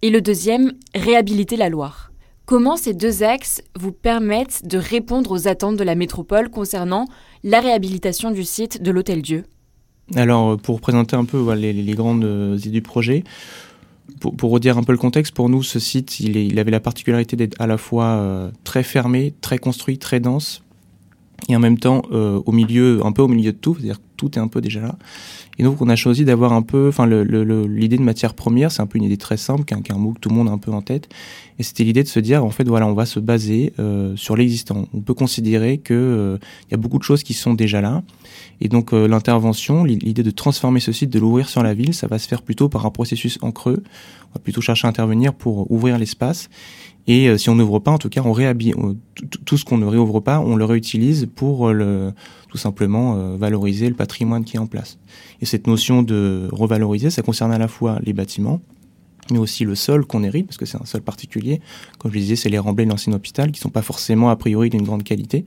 et 0.00 0.08
le 0.08 0.22
deuxième, 0.22 0.72
réhabiliter 0.94 1.56
la 1.56 1.68
Loire. 1.68 2.09
Comment 2.50 2.76
ces 2.76 2.94
deux 2.94 3.22
axes 3.22 3.62
vous 3.78 3.92
permettent 3.92 4.66
de 4.66 4.76
répondre 4.76 5.30
aux 5.30 5.46
attentes 5.46 5.76
de 5.76 5.84
la 5.84 5.94
métropole 5.94 6.50
concernant 6.50 7.06
la 7.44 7.60
réhabilitation 7.60 8.32
du 8.32 8.42
site 8.42 8.82
de 8.82 8.90
l'Hôtel 8.90 9.22
Dieu? 9.22 9.44
Alors, 10.16 10.58
pour 10.58 10.80
présenter 10.80 11.14
un 11.14 11.24
peu 11.24 11.54
les, 11.54 11.94
grandes 11.94 12.24
euh, 12.24 12.58
idées 12.58 12.70
du 12.70 12.82
projet, 12.82 13.22
pour, 14.18 14.50
redire 14.50 14.78
un 14.78 14.82
peu 14.82 14.90
le 14.90 14.98
contexte, 14.98 15.32
pour 15.32 15.48
nous, 15.48 15.62
ce 15.62 15.78
site, 15.78 16.18
il, 16.18 16.58
avait 16.58 16.72
la 16.72 16.80
particularité 16.80 17.36
d'être 17.36 17.54
à 17.60 17.68
la 17.68 17.78
fois 17.78 18.06
euh, 18.06 18.50
très 18.64 18.82
fermé, 18.82 19.32
très 19.40 19.58
construit, 19.58 19.98
très 19.98 20.18
dense, 20.18 20.64
et 21.48 21.54
en 21.54 21.60
même 21.60 21.78
temps 21.78 22.02
euh, 22.10 22.42
au 22.46 22.50
milieu, 22.50 23.06
un 23.06 23.12
peu 23.12 23.22
au 23.22 23.28
milieu 23.28 23.52
de 23.52 23.58
tout, 23.58 23.76
c'est-à-dire 23.76 24.00
tout 24.16 24.36
est 24.36 24.42
un 24.42 24.48
peu 24.48 24.60
déjà 24.60 24.80
là. 24.80 24.98
Et 25.60 25.62
donc 25.62 25.82
on 25.82 25.90
a 25.90 25.94
choisi 25.94 26.24
d'avoir 26.24 26.54
un 26.54 26.62
peu, 26.62 26.88
enfin 26.88 27.06
l'idée 27.06 27.98
de 27.98 28.02
matière 28.02 28.32
première, 28.32 28.72
c'est 28.72 28.80
un 28.80 28.86
peu 28.86 28.96
une 28.96 29.04
idée 29.04 29.18
très 29.18 29.36
simple, 29.36 29.64
qu'un 29.64 29.82
un 29.90 29.98
mot 29.98 30.12
que 30.14 30.18
tout 30.18 30.30
le 30.30 30.34
monde 30.34 30.48
a 30.48 30.52
un 30.52 30.56
peu 30.56 30.72
en 30.72 30.80
tête. 30.80 31.10
Et 31.58 31.62
c'était 31.62 31.84
l'idée 31.84 32.02
de 32.02 32.08
se 32.08 32.18
dire, 32.18 32.42
en 32.42 32.48
fait, 32.48 32.66
voilà, 32.66 32.86
on 32.86 32.94
va 32.94 33.04
se 33.04 33.20
baser 33.20 33.74
euh, 33.78 34.16
sur 34.16 34.36
l'existant. 34.36 34.88
On 34.94 35.02
peut 35.02 35.12
considérer 35.12 35.76
que 35.76 35.92
euh, 35.92 36.38
il 36.66 36.70
y 36.70 36.74
a 36.74 36.78
beaucoup 36.78 36.96
de 36.96 37.02
choses 37.02 37.22
qui 37.22 37.34
sont 37.34 37.52
déjà 37.52 37.82
là. 37.82 38.02
Et 38.62 38.68
donc 38.68 38.94
euh, 38.94 39.06
l'intervention, 39.06 39.84
l'idée 39.84 40.22
de 40.22 40.30
transformer 40.30 40.80
ce 40.80 40.92
site, 40.92 41.10
de 41.10 41.18
l'ouvrir 41.18 41.50
sur 41.50 41.62
la 41.62 41.74
ville, 41.74 41.92
ça 41.92 42.06
va 42.06 42.18
se 42.18 42.26
faire 42.26 42.40
plutôt 42.40 42.70
par 42.70 42.86
un 42.86 42.90
processus 42.90 43.38
en 43.42 43.52
creux. 43.52 43.82
On 44.30 44.38
va 44.38 44.40
plutôt 44.42 44.62
chercher 44.62 44.86
à 44.86 44.88
intervenir 44.88 45.34
pour 45.34 45.70
ouvrir 45.70 45.98
l'espace. 45.98 46.48
Et 47.06 47.28
euh, 47.28 47.38
si 47.38 47.50
on 47.50 47.54
n'ouvre 47.54 47.78
pas, 47.78 47.90
en 47.90 47.98
tout 47.98 48.08
cas, 48.08 48.22
on 48.24 48.32
réhabille 48.32 48.74
tout 49.44 49.56
ce 49.56 49.64
qu'on 49.64 49.78
ne 49.78 49.86
réouvre 49.86 50.20
pas, 50.20 50.40
on 50.40 50.56
le 50.56 50.64
réutilise 50.64 51.28
pour 51.34 51.68
euh, 51.68 52.12
tout 52.48 52.56
simplement 52.58 53.16
euh, 53.16 53.36
valoriser 53.36 53.88
le 53.88 53.94
patrimoine 53.94 54.44
qui 54.44 54.56
est 54.56 54.60
en 54.60 54.66
place. 54.66 54.98
Cette 55.50 55.66
notion 55.66 56.02
de 56.02 56.48
revaloriser, 56.52 57.10
ça 57.10 57.22
concerne 57.22 57.52
à 57.52 57.58
la 57.58 57.66
fois 57.66 57.98
les 58.04 58.12
bâtiments, 58.12 58.60
mais 59.32 59.38
aussi 59.38 59.64
le 59.64 59.74
sol 59.74 60.06
qu'on 60.06 60.22
hérite, 60.22 60.46
parce 60.46 60.58
que 60.58 60.66
c'est 60.66 60.80
un 60.80 60.84
sol 60.84 61.02
particulier. 61.02 61.60
Comme 61.98 62.12
je 62.12 62.18
disais, 62.18 62.36
c'est 62.36 62.48
les 62.48 62.58
remblais 62.58 62.84
de 62.84 62.90
l'ancien 62.90 63.12
hôpital 63.12 63.50
qui 63.50 63.60
sont 63.60 63.68
pas 63.68 63.82
forcément 63.82 64.30
a 64.30 64.36
priori 64.36 64.70
d'une 64.70 64.82
grande 64.82 65.02
qualité. 65.02 65.44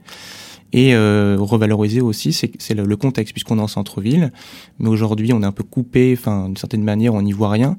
Et 0.72 0.94
euh, 0.94 1.36
revaloriser 1.38 2.00
aussi, 2.00 2.32
c'est 2.32 2.74
le, 2.74 2.96
contexte, 2.96 3.32
puisqu'on 3.32 3.58
est 3.58 3.62
en 3.62 3.68
centre-ville. 3.68 4.32
Mais 4.78 4.88
aujourd'hui, 4.88 5.32
on 5.32 5.40
est 5.40 5.46
un 5.46 5.52
peu 5.52 5.62
coupé, 5.62 6.14
enfin, 6.18 6.46
d'une 6.46 6.56
certaine 6.56 6.82
manière, 6.82 7.14
on 7.14 7.22
n'y 7.22 7.32
voit 7.32 7.50
rien. 7.50 7.76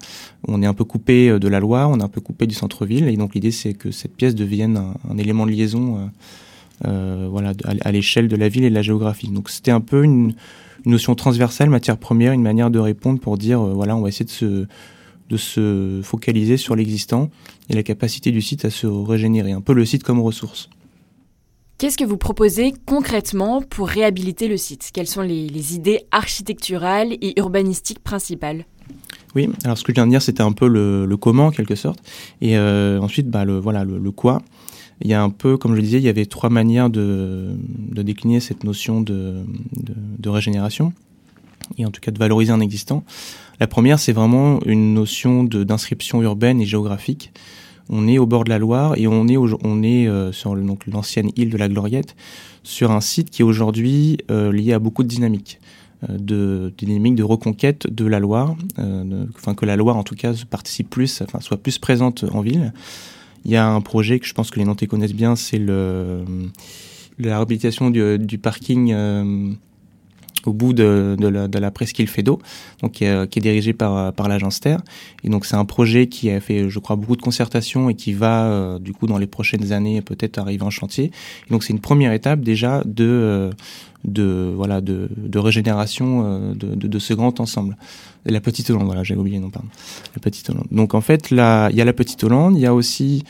On 0.47 0.63
est 0.63 0.65
un 0.65 0.73
peu 0.73 0.85
coupé 0.85 1.29
euh, 1.29 1.37
de 1.37 1.47
la 1.47 1.59
Loire, 1.59 1.89
on 1.89 1.99
est 1.99 2.03
un 2.03 2.07
peu 2.09 2.21
coupé 2.21 2.47
du 2.47 2.55
centre-ville. 2.55 3.07
Et 3.07 3.17
donc, 3.17 3.35
l'idée, 3.35 3.51
c'est 3.51 3.73
que 3.73 3.91
cette 3.91 4.15
pièce 4.15 4.33
devienne 4.33 4.81
un, 5.09 5.17
élément 5.17 5.45
de 5.45 5.51
liaison 5.51 6.09
euh, 6.85 7.27
voilà, 7.29 7.51
à, 7.81 7.91
l'échelle 7.91 8.29
de 8.29 8.35
la 8.35 8.47
ville 8.47 8.63
et 8.63 8.69
de 8.69 8.75
la 8.75 8.81
géographie. 8.81 9.27
Donc, 9.27 9.49
c'était 9.49 9.71
un 9.71 9.81
peu 9.81 10.03
une, 10.03 10.33
une, 10.85 10.91
notion 10.91 11.15
transversale, 11.15 11.69
matière 11.69 11.97
première, 11.97 12.33
une 12.33 12.41
manière 12.41 12.71
de 12.71 12.79
répondre 12.79 13.19
pour 13.19 13.37
dire, 13.37 13.61
euh, 13.61 13.73
voilà, 13.73 13.95
on 13.95 14.01
va 14.01 14.09
essayer 14.09 14.25
de 14.25 14.31
se 14.31 14.67
de 15.29 15.37
se 15.37 16.01
focaliser 16.03 16.55
sur 16.55 16.75
l'existant 16.75 17.31
et 17.69 17.73
la 17.73 17.81
capacité 17.83 18.31
du 18.31 18.41
site 18.41 18.65
à 18.65 18.69
se 18.69 18.85
régénérer, 18.85 19.53
un 19.53 19.61
peu 19.61 19.73
le 19.73 19.83
site 19.83 20.03
comme 20.03 20.19
ressource. 20.19 20.69
Qu'est-ce 21.77 21.97
que 21.97 22.05
vous 22.05 22.17
proposez 22.17 22.73
concrètement 22.85 23.61
pour 23.61 23.89
réhabiliter 23.89 24.47
le 24.47 24.55
site? 24.55 24.91
Quelles 24.93 25.07
sont 25.07 25.21
les, 25.21 25.75
idées 25.75 26.05
architecturales 26.11 27.13
et 27.21 27.37
urbanistiques 27.37 27.99
principales? 27.99 28.65
Oui, 29.35 29.49
alors 29.65 29.77
ce 29.77 29.83
que 29.83 29.91
je 29.91 29.95
viens 29.95 30.05
de 30.05 30.11
dire, 30.11 30.21
c'était 30.21 30.43
un 30.43 30.53
peu 30.53 30.69
le, 30.69 31.17
comment 31.17 31.47
en 31.47 31.51
quelque 31.51 31.75
sorte, 31.75 31.99
et 32.39 32.57
euh, 32.57 32.99
ensuite, 33.01 33.29
bah, 33.29 33.43
le, 33.43 33.59
voilà, 33.59 33.83
le, 33.83 34.11
quoi. 34.11 34.41
Il 35.01 35.09
y 35.09 35.13
a 35.13 35.21
un 35.21 35.29
peu, 35.29 35.57
comme 35.57 35.71
je 35.71 35.77
le 35.77 35.81
disais, 35.81 35.97
il 35.97 36.03
y 36.03 36.09
avait 36.09 36.25
trois 36.25 36.49
manières 36.49 36.89
de, 36.89 37.55
décliner 37.91 38.39
cette 38.39 38.63
notion 38.63 39.01
de, 39.01 39.43
de, 39.73 40.29
régénération, 40.29 40.93
et 41.77 41.85
en 41.85 41.91
tout 41.91 42.01
cas 42.01 42.11
de 42.11 42.19
valoriser 42.19 42.51
un 42.51 42.61
existant. 42.61 43.03
La 43.59 43.67
première, 43.67 43.99
c'est 43.99 44.13
vraiment 44.13 44.61
une 44.65 44.93
notion 44.93 45.43
d'inscription 45.43 46.21
urbaine 46.21 46.61
et 46.61 46.65
géographique 46.65 47.31
on 47.89 48.07
est 48.07 48.17
au 48.17 48.25
bord 48.25 48.43
de 48.43 48.49
la 48.49 48.57
Loire 48.57 48.97
et 48.97 49.07
on 49.07 49.27
est, 49.27 49.37
euh, 50.07 50.31
sur 50.31 50.55
l'ancienne 50.55 51.29
île 51.35 51.49
de 51.49 51.57
la 51.57 51.67
Gloriette, 51.67 52.15
sur 52.63 52.91
un 52.91 53.01
site 53.01 53.29
qui 53.29 53.41
est 53.41 53.45
aujourd'hui 53.45 54.17
euh, 54.31 54.51
lié 54.51 54.73
à 54.73 54.79
beaucoup 54.79 55.03
de 55.03 55.07
dynamiques. 55.07 55.59
Euh, 56.09 56.17
de, 56.17 56.73
dynamiques 56.77 57.15
de 57.15 57.23
reconquête 57.23 57.87
de 57.93 58.05
la 58.05 58.19
Loire, 58.19 58.55
enfin 59.35 59.53
que 59.53 59.65
la 59.65 59.75
Loire 59.75 59.97
en 59.97 60.03
tout 60.03 60.15
cas 60.15 60.33
participe 60.49 60.89
plus, 60.89 61.23
soit 61.39 61.57
plus 61.57 61.77
présente 61.77 62.25
en 62.31 62.41
ville. 62.41 62.73
Il 63.45 63.51
y 63.51 63.55
a 63.55 63.67
un 63.67 63.81
projet 63.81 64.19
que 64.19 64.25
je 64.25 64.33
pense 64.33 64.51
que 64.51 64.59
les 64.59 64.65
Nantais 64.65 64.87
connaissent 64.87 65.13
bien, 65.13 65.35
c'est 65.35 65.59
le 65.59 66.23
la 67.17 67.35
réhabilitation 67.35 67.91
du, 67.91 68.37
parking 68.37 68.93
au 70.45 70.53
bout 70.53 70.73
de, 70.73 71.15
la, 71.59 71.71
presqu'île 71.71 72.07
Fédot, 72.07 72.39
donc 72.81 72.93
qui 72.93 73.05
est, 73.05 73.39
dirigé 73.39 73.73
par, 73.73 74.27
l'agence 74.27 74.59
Terre. 74.59 74.81
Et 75.23 75.29
donc 75.29 75.45
c'est 75.45 75.55
un 75.55 75.65
projet 75.65 76.07
qui 76.07 76.29
a 76.29 76.39
fait, 76.39 76.69
je 76.69 76.79
crois, 76.79 76.95
beaucoup 76.95 77.15
de 77.15 77.21
concertation 77.21 77.89
et 77.89 77.95
qui 77.95 78.13
va, 78.13 78.45
euh, 78.45 78.79
du 78.79 78.93
coup, 78.93 79.07
dans 79.07 79.17
les 79.17 79.27
prochaines 79.27 79.71
années, 79.71 80.01
peut-être 80.01 80.37
arriver 80.37 80.63
en 80.63 80.69
chantier. 80.69 81.11
Donc 81.49 81.63
c'est 81.63 81.73
une 81.73 81.79
première 81.79 82.11
étape 82.11 82.41
déjà 82.41 82.83
de, 82.85 83.05
euh, 83.05 83.51
de 84.05 84.51
voilà, 84.55 84.81
de, 84.81 85.09
de 85.15 85.39
régénération 85.39 86.23
euh, 86.25 86.53
de, 86.53 86.87
de, 86.87 86.99
ce 86.99 87.13
grand 87.13 87.39
ensemble. 87.39 87.77
La 88.25 88.41
Petite 88.41 88.69
Hollande, 88.69 88.85
voilà, 88.85 89.03
j'ai 89.03 89.15
oublié, 89.15 89.39
non, 89.39 89.49
pardon. 89.49 89.67
La 90.15 90.21
Petite 90.21 90.49
Hollande. 90.49 90.67
Donc 90.71 90.93
en 90.93 91.01
fait, 91.01 91.31
il 91.31 91.37
y 91.37 91.41
a 91.41 91.69
la 91.69 91.93
Petite 91.93 92.23
Hollande, 92.23 92.55
il 92.55 92.61
y 92.61 92.65
a 92.65 92.73
aussi 92.73 93.23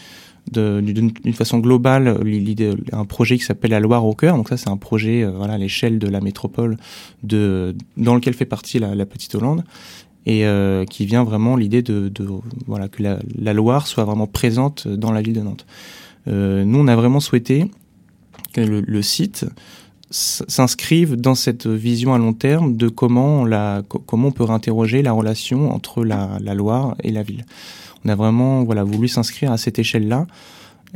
d'une 0.51 1.33
façon 1.33 1.57
globale 1.57 2.21
l'idée 2.23 2.75
un 2.91 3.05
projet 3.05 3.35
qui 3.35 3.43
s'appelle 3.43 3.71
la 3.71 3.79
Loire 3.79 4.05
au 4.05 4.13
cœur 4.13 4.37
donc 4.37 4.47
ça 4.47 4.57
c'est 4.57 4.69
un 4.69 4.77
projet 4.77 5.23
euh, 5.23 5.31
voilà 5.31 5.53
à 5.53 5.57
l'échelle 5.57 5.97
de 5.97 6.07
la 6.07 6.21
métropole 6.21 6.77
de 7.23 7.75
dans 7.97 8.13
lequel 8.13 8.35
fait 8.35 8.45
partie 8.45 8.77
la, 8.77 9.05
petite 9.07 9.33
Hollande 9.33 9.63
et 10.27 10.45
euh, 10.45 10.85
qui 10.85 11.07
vient 11.07 11.23
vraiment 11.23 11.55
l'idée 11.55 11.81
de, 11.81 12.11
voilà 12.67 12.89
que 12.89 13.01
la, 13.01 13.53
Loire 13.53 13.87
soit 13.87 14.03
vraiment 14.03 14.27
présente 14.27 14.87
dans 14.87 15.11
la 15.11 15.23
ville 15.23 15.33
de 15.33 15.41
Nantes 15.41 15.65
nous 16.27 16.79
on 16.79 16.87
a 16.87 16.95
vraiment 16.95 17.19
souhaité 17.19 17.71
que 18.53 18.61
le 18.61 19.01
site 19.01 19.47
s'inscrive 20.11 21.15
dans 21.15 21.35
cette 21.35 21.67
vision 21.67 22.13
à 22.13 22.17
long 22.17 22.33
terme 22.33 22.77
de 22.77 22.87
comment 22.87 23.41
on, 23.41 23.45
la, 23.45 23.81
comment 23.87 24.27
on 24.27 24.31
peut 24.31 24.43
réinterroger 24.43 25.01
la 25.01 25.11
relation 25.11 25.71
entre 25.73 26.03
la, 26.03 26.37
Loire 26.53 26.95
et 27.03 27.11
la 27.11 27.23
ville 27.23 27.45
on 28.05 28.09
a 28.09 28.15
vraiment 28.15 28.63
voilà 28.63 28.83
voulu 28.83 29.07
s'inscrire 29.07 29.51
à 29.51 29.57
cette 29.57 29.79
échelle-là. 29.79 30.27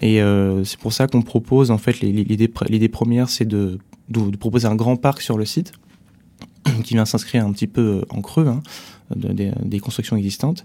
Et 0.02 0.22
euh, 0.22 0.64
c'est 0.64 0.80
pour 0.80 0.94
ça 0.94 1.08
qu'on 1.08 1.24
propose 1.24 1.72
en 1.72 1.78
fait 1.78 2.00
l'idée 2.02 2.88
première, 2.88 3.30
c'est 3.30 3.46
de, 3.46 3.80
proposer 4.40 4.68
un 4.68 4.76
grand 4.76 4.96
parc 4.96 5.22
sur 5.22 5.38
le 5.38 5.46
site 5.46 5.74
qui 6.84 6.94
vient 6.94 7.06
s'inscrire 7.06 7.46
un 7.46 7.52
petit 7.52 7.68
peu 7.68 8.06
en 8.10 8.22
creux 8.22 8.48
hein, 8.48 8.62
des 9.16 9.80
constructions 9.80 10.16
existantes. 10.16 10.64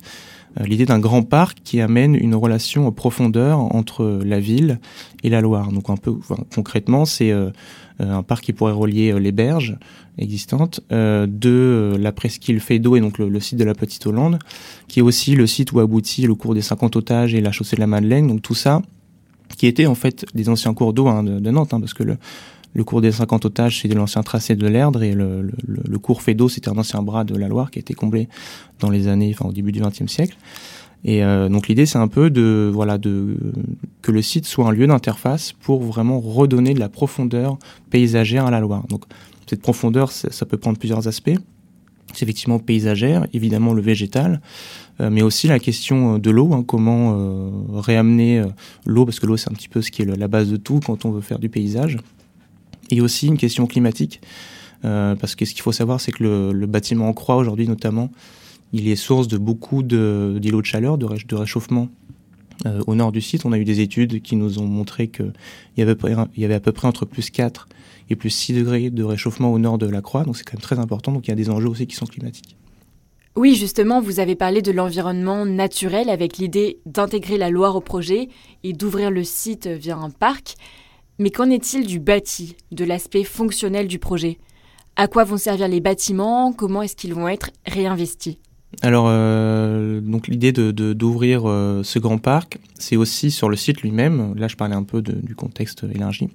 Euh, 0.61 0.65
l'idée 0.65 0.87
d'un 0.87 0.99
grand 0.99 1.23
parc 1.23 1.59
qui 1.65 1.81
amène 1.81 2.15
une 2.15 2.35
relation 2.35 2.91
profondeur 2.93 3.59
entre 3.59 4.21
la 4.25 4.41
ville 4.41 4.79
et 5.23 5.31
la 5.31 5.41
Loire. 5.41 5.73
Donc 5.73 5.91
un 5.91 5.97
peu 5.97 6.15
concrètement, 6.55 7.05
c'est 7.05 7.33
un 7.99 8.23
parc 8.23 8.45
qui 8.45 8.53
pourrait 8.53 8.73
relier 8.73 9.19
les 9.19 9.33
berges 9.33 9.77
existantes 10.19 10.81
de 10.91 11.97
la 11.99 12.13
presqu'île 12.13 12.61
Fédot 12.61 12.97
et 12.97 13.01
donc 13.01 13.19
le, 13.19 13.41
site 13.41 13.59
de 13.59 13.65
la 13.65 13.75
Petite 13.75 14.07
Hollande, 14.07 14.39
qui 14.89 15.01
est 15.01 15.03
aussi 15.03 15.35
le 15.35 15.47
site 15.47 15.73
où 15.73 15.81
aboutit 15.81 16.27
le 16.27 16.35
cours 16.35 16.55
des 16.55 16.63
50 16.63 16.97
otages 16.97 17.35
et 17.35 17.41
la 17.41 17.53
chaussée 17.53 17.77
de 17.77 17.81
la 17.81 17.87
Madeleine. 17.87 18.29
Donc 18.29 18.43
tout 18.43 18.55
ça, 18.55 18.83
qui 19.57 19.67
était 19.67 19.87
en 19.87 19.95
fait 19.95 20.27
des 20.35 20.49
anciens 20.49 20.75
cours 20.75 20.93
d'eau 20.93 21.09
hein, 21.09 21.23
de, 21.23 21.51
Nantes, 21.51 21.75
hein, 21.75 21.81
parce 21.81 21.95
que 21.95 22.03
le, 22.03 22.17
le 22.75 22.85
cours 22.85 23.01
des 23.01 23.13
50 23.13 23.45
otages, 23.47 23.81
c'est 23.81 23.89
de 23.89 23.95
l'ancien 23.95 24.23
tracé 24.23 24.57
de 24.57 24.67
l'Erdre 24.67 25.03
et 25.03 25.13
le, 25.13 25.43
le, 25.43 25.53
le 25.89 25.99
cours 25.99 26.23
Fédot, 26.23 26.49
c'était 26.49 26.69
un 26.69 26.77
ancien 26.77 27.03
bras 27.03 27.25
de 27.25 27.37
la 27.37 27.49
Loire 27.49 27.71
qui 27.71 27.79
a 27.79 27.81
été 27.81 27.95
comblé 27.95 28.29
dans 28.81 28.91
les 28.91 29.09
années, 29.09 29.33
enfin 29.33 29.49
au 29.49 29.53
début 29.53 29.73
du 29.73 29.81
XXe 29.81 30.07
siècle. 30.07 30.37
Et 31.05 31.23
euh, 31.23 31.49
donc 31.49 31.69
l'idée, 31.69 31.87
c'est 31.87 31.99
un 31.99 32.09
peu 32.09 32.31
de 32.31 32.71
voilà 32.73 32.97
de 32.99 33.37
que 34.03 34.11
le 34.11 34.23
site 34.23 34.47
soit 34.47 34.67
un 34.67 34.73
lieu 34.73 34.87
d'interface 34.87 35.53
pour 35.53 35.83
vraiment 35.83 36.19
redonner 36.19 36.73
de 36.75 36.81
la 36.81 36.89
profondeur 36.89 37.59
paysagère 37.91 38.47
à 38.47 38.51
la 38.51 38.61
Loire. 38.61 38.87
Donc 38.89 39.05
cette 39.47 39.61
profondeur, 39.61 40.11
ça, 40.11 40.47
peut 40.47 40.57
prendre 40.57 40.79
plusieurs 40.79 41.07
aspects. 41.07 41.37
C'est 42.15 42.23
effectivement 42.23 42.59
paysagère, 42.59 43.27
évidemment 43.35 43.75
le 43.75 43.83
végétal, 43.83 44.41
euh, 45.01 45.11
mais 45.11 45.21
aussi 45.21 45.49
la 45.49 45.59
question 45.59 46.19
de 46.19 46.31
l'eau, 46.31 46.55
hein, 46.55 46.65
comment 46.67 47.17
euh, 47.19 47.51
réamener 47.75 48.43
l'eau, 48.87 49.05
parce 49.05 49.21
que 49.21 49.27
l'eau 49.27 49.37
c'est 49.37 49.51
un 49.51 49.55
petit 49.55 49.69
peu 49.69 49.83
ce 49.83 49.91
qui 49.91 50.03
est 50.03 50.05
la 50.07 50.29
base 50.29 50.49
de 50.49 50.57
tout 50.57 50.81
quand 50.81 51.05
on 51.05 51.11
veut 51.11 51.21
faire 51.21 51.39
du 51.39 51.51
paysage 51.51 51.99
et 52.91 53.01
aussi 53.01 53.27
une 53.27 53.39
question 53.39 53.67
climatique. 53.67 54.21
Euh, 54.85 55.15
parce 55.15 55.35
que 55.35 55.45
ce 55.45 55.53
qu'il 55.53 55.63
faut 55.63 55.73
savoir, 55.73 56.01
c'est 56.01 56.13
que 56.13 56.23
le, 56.23 56.67
bâtiment 56.67 57.09
en 57.09 57.13
croix 57.13 57.37
aujourd'hui 57.37 57.67
notamment, 57.67 58.11
il 58.73 58.89
est 58.89 58.97
source 58.97 59.29
de 59.29 59.39
beaucoup 59.39 59.83
d'îlots 59.83 60.61
de, 60.61 60.67
chaleur, 60.67 60.99
de, 60.99 61.35
réchauffement 61.35 61.89
euh, 62.67 62.83
au 62.87 62.95
nord 62.95 63.13
du 63.13 63.21
site. 63.21 63.45
On 63.47 63.53
a 63.53 63.59
eu 63.59 63.65
des 63.65 63.81
études 63.81 64.21
qui 64.21 64.37
nous 64.37 64.59
ont 64.59 64.67
montré 64.67 65.09
qu'il 65.09 65.33
y 65.79 65.83
avait 65.83 66.55
à 66.55 66.61
peu 66.61 66.73
près 66.73 66.89
entre 66.89 67.07
plus 67.07 67.31
4 67.31 67.69
et 68.11 68.17
plus 68.17 68.31
6 68.31 68.53
degrés 68.55 68.91
de 68.91 69.03
réchauffement 69.03 69.53
au 69.53 69.59
nord 69.59 69.79
de 69.79 69.87
la 69.87 70.03
croix, 70.03 70.25
donc 70.25 70.37
c'est 70.37 70.45
quand 70.45 70.55
même 70.55 70.61
très 70.61 70.79
important, 70.79 71.13
donc 71.13 71.27
il 71.27 71.31
y 71.31 71.33
a 71.33 71.37
des 71.37 71.49
enjeux 71.49 71.69
aussi 71.69 71.87
qui 71.87 71.97
sont 71.97 72.05
climatiques. 72.05 72.57
Oui, 73.37 73.57
justement, 73.57 74.01
vous 74.01 74.21
avez 74.21 74.37
parlé 74.37 74.63
de 74.63 74.71
l'environnement 74.71 75.45
naturel 75.45 76.09
avec 76.09 76.39
l'idée 76.39 76.79
d'intégrer 76.87 77.37
la 77.37 77.51
Loire 77.51 77.75
au 77.75 77.81
projet 77.81 78.29
et 78.63 78.73
d'ouvrir 78.73 79.11
le 79.11 79.25
site 79.25 79.67
via 79.67 79.97
un 79.97 80.11
parc. 80.11 80.55
Mais 81.19 81.31
qu'en 81.31 81.49
est-il 81.51 81.87
du 81.87 82.01
bâti, 82.01 82.57
de 82.73 82.85
l'aspect 82.85 83.25
fonctionnel 83.25 83.87
du 83.87 83.99
projet? 83.99 84.39
À 84.97 85.07
quoi 85.07 85.25
vont 85.25 85.37
servir 85.37 85.69
les 85.69 85.81
bâtiments? 85.81 86.53
Comment 86.53 86.83
est-ce 86.83 86.97
qu'ils 86.97 87.15
vont 87.15 87.29
être 87.29 87.51
réinvestis? 87.67 88.39
Alors, 88.83 89.07
euh, 89.09 90.01
donc 90.01 90.27
l'idée 90.29 90.53
de, 90.53 90.71
d'ouvrir 90.93 91.49
euh, 91.49 91.83
ce 91.85 91.99
grand 91.99 92.19
parc, 92.19 92.59
c'est 92.75 92.97
aussi 92.97 93.31
sur 93.31 93.49
le 93.49 93.57
site 93.57 93.83
lui-même. 93.83 94.35
Là, 94.37 94.49
je 94.49 94.57
parlais 94.57 94.75
un 94.75 94.83
peu 94.83 95.03
de, 95.03 95.13
du 95.13 95.35
contexte 95.35 95.85
élargi, 95.95 96.29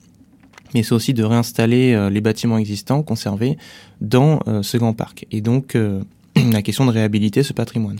mais 0.74 0.83
c'est 0.83 0.93
aussi 0.93 1.13
de 1.13 1.24
réinstaller 1.24 1.93
euh, 1.93 2.09
les 2.09 2.21
bâtiments 2.21 2.57
existants 2.57 3.03
conservés 3.03 3.57
dans 4.00 4.39
ce 4.62 4.77
grand 4.77 4.93
parc. 4.93 5.25
Et 5.31 5.41
donc, 5.41 5.77
la 6.36 6.62
question 6.62 6.86
de 6.86 6.91
réhabiliter 6.91 7.43
ce 7.43 7.53
patrimoine. 7.53 8.00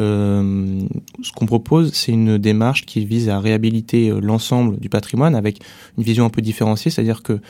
Euh, 0.00 0.80
ce 1.22 1.32
qu'on 1.32 1.46
propose, 1.46 1.92
c'est 1.92 2.12
une 2.12 2.38
démarche 2.38 2.86
qui 2.86 3.04
vise 3.04 3.28
à 3.28 3.38
réhabiliter 3.38 4.10
euh, 4.10 4.20
l'ensemble 4.20 4.78
du 4.78 4.88
patrimoine 4.88 5.34
avec 5.34 5.60
une 5.98 6.04
vision 6.04 6.24
un 6.24 6.30
peu 6.30 6.40
différenciée, 6.40 6.90
c'est-à-dire 6.90 7.22
que 7.22 7.40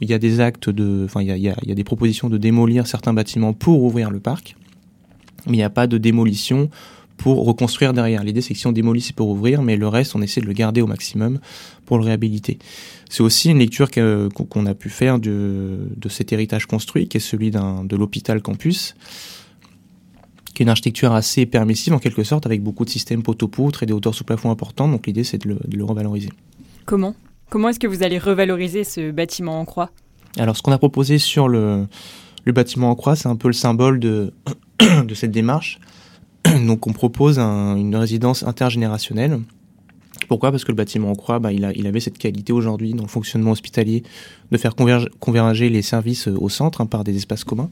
il 0.00 0.10
y 0.10 0.14
a 0.14 0.18
des 0.18 0.40
actes 0.40 0.70
de, 0.70 1.04
enfin, 1.04 1.22
il 1.22 1.28
y 1.28 1.30
a, 1.30 1.36
y 1.36 1.48
a 1.48 1.74
des 1.74 1.84
propositions 1.84 2.28
de 2.28 2.36
démolir 2.36 2.88
certains 2.88 3.14
bâtiments 3.14 3.52
pour 3.52 3.84
ouvrir 3.84 4.10
le 4.10 4.18
parc, 4.18 4.56
mais 5.46 5.52
il 5.52 5.58
n'y 5.58 5.62
a 5.62 5.70
pas 5.70 5.86
de 5.86 5.98
démolition 5.98 6.68
pour 7.16 7.44
reconstruire 7.44 7.92
derrière. 7.92 8.24
L'idée, 8.24 8.40
c'est 8.40 8.54
que 8.54 8.60
si 8.60 8.66
on 8.66 8.72
démolit, 8.72 9.00
c'est 9.00 9.14
pour 9.14 9.28
ouvrir, 9.28 9.62
mais 9.62 9.76
le 9.76 9.86
reste, 9.86 10.16
on 10.16 10.20
essaie 10.20 10.40
de 10.40 10.46
le 10.46 10.52
garder 10.52 10.80
au 10.80 10.88
maximum 10.88 11.38
pour 11.86 11.98
le 11.98 12.04
réhabiliter. 12.04 12.58
C'est 13.08 13.22
aussi 13.22 13.50
une 13.50 13.60
lecture 13.60 13.88
qu'on 13.90 14.66
a 14.66 14.74
pu 14.74 14.90
faire 14.90 15.20
de, 15.20 15.78
de, 15.96 16.08
cet 16.08 16.32
héritage 16.32 16.66
construit, 16.66 17.06
qui 17.06 17.18
est 17.18 17.20
celui 17.20 17.52
de 17.52 17.96
l'hôpital 17.96 18.42
campus, 18.42 18.96
qui 20.54 20.62
est 20.62 20.64
une 20.64 20.70
architecture 20.70 21.12
assez 21.12 21.46
permissive 21.46 21.92
en 21.92 21.98
quelque 21.98 22.24
sorte, 22.24 22.46
avec 22.46 22.62
beaucoup 22.62 22.84
de 22.84 22.90
systèmes 22.90 23.22
poteau-poutre 23.22 23.82
et 23.82 23.86
des 23.86 23.92
hauteurs 23.92 24.14
sous 24.14 24.24
plafond 24.24 24.50
importantes. 24.50 24.90
Donc 24.90 25.06
l'idée, 25.06 25.24
c'est 25.24 25.38
de 25.38 25.48
le, 25.48 25.58
de 25.66 25.76
le 25.76 25.84
revaloriser. 25.84 26.30
Comment? 26.86 27.14
Comment 27.50 27.68
est-ce 27.68 27.80
que 27.80 27.86
vous 27.86 28.02
allez 28.02 28.18
revaloriser 28.18 28.84
ce 28.84 29.10
bâtiment 29.10 29.60
en 29.60 29.64
croix? 29.64 29.90
Alors, 30.38 30.56
ce 30.56 30.62
qu'on 30.62 30.72
a 30.72 30.78
proposé 30.78 31.18
sur 31.18 31.48
le, 31.48 31.86
le 32.44 32.52
bâtiment 32.52 32.90
en 32.90 32.94
croix, 32.94 33.16
c'est 33.16 33.28
un 33.28 33.36
peu 33.36 33.48
le 33.48 33.54
symbole 33.54 34.00
de, 34.00 34.32
de 35.04 35.14
cette 35.14 35.30
démarche. 35.30 35.78
Donc, 36.66 36.86
on 36.86 36.92
propose 36.92 37.38
un, 37.38 37.76
une 37.76 37.94
résidence 37.96 38.42
intergénérationnelle. 38.42 39.40
Pourquoi? 40.28 40.50
Parce 40.50 40.64
que 40.64 40.72
le 40.72 40.76
bâtiment 40.76 41.10
en 41.10 41.14
croix, 41.14 41.38
bah, 41.38 41.52
il, 41.52 41.64
a, 41.64 41.72
il 41.72 41.86
avait 41.86 42.00
cette 42.00 42.18
qualité 42.18 42.52
aujourd'hui 42.52 42.94
dans 42.94 43.02
le 43.02 43.08
fonctionnement 43.08 43.50
hospitalier 43.50 44.02
de 44.50 44.56
faire 44.56 44.74
converger, 44.74 45.08
converger 45.20 45.68
les 45.68 45.82
services 45.82 46.28
au 46.28 46.48
centre 46.48 46.80
hein, 46.80 46.86
par 46.86 47.04
des 47.04 47.16
espaces 47.16 47.44
communs. 47.44 47.70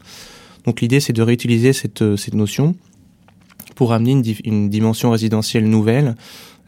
Donc 0.64 0.80
l'idée, 0.80 1.00
c'est 1.00 1.12
de 1.12 1.22
réutiliser 1.22 1.72
cette, 1.72 2.16
cette 2.16 2.34
notion 2.34 2.74
pour 3.74 3.92
amener 3.92 4.22
une, 4.44 4.68
dimension 4.68 5.10
résidentielle 5.10 5.68
nouvelle 5.68 6.14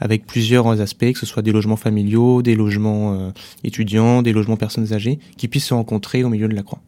avec 0.01 0.27
plusieurs 0.27 0.81
aspects, 0.81 1.13
que 1.13 1.19
ce 1.19 1.27
soit 1.27 1.43
des 1.43 1.53
logements 1.53 1.77
familiaux, 1.77 2.43
des 2.43 2.57
logements 2.57 3.15
euh, 3.15 3.31
étudiants, 3.63 4.23
des 4.23 4.33
logements 4.33 4.57
personnes 4.57 4.93
âgées, 4.93 5.19
qui 5.37 5.49
puissent 5.49 5.67
se 5.67 5.75
rencontrer 5.75 6.25
au 6.25 6.29
milieu 6.29 6.49
de 6.49 6.55
la 6.55 6.63
croix. 6.63 6.81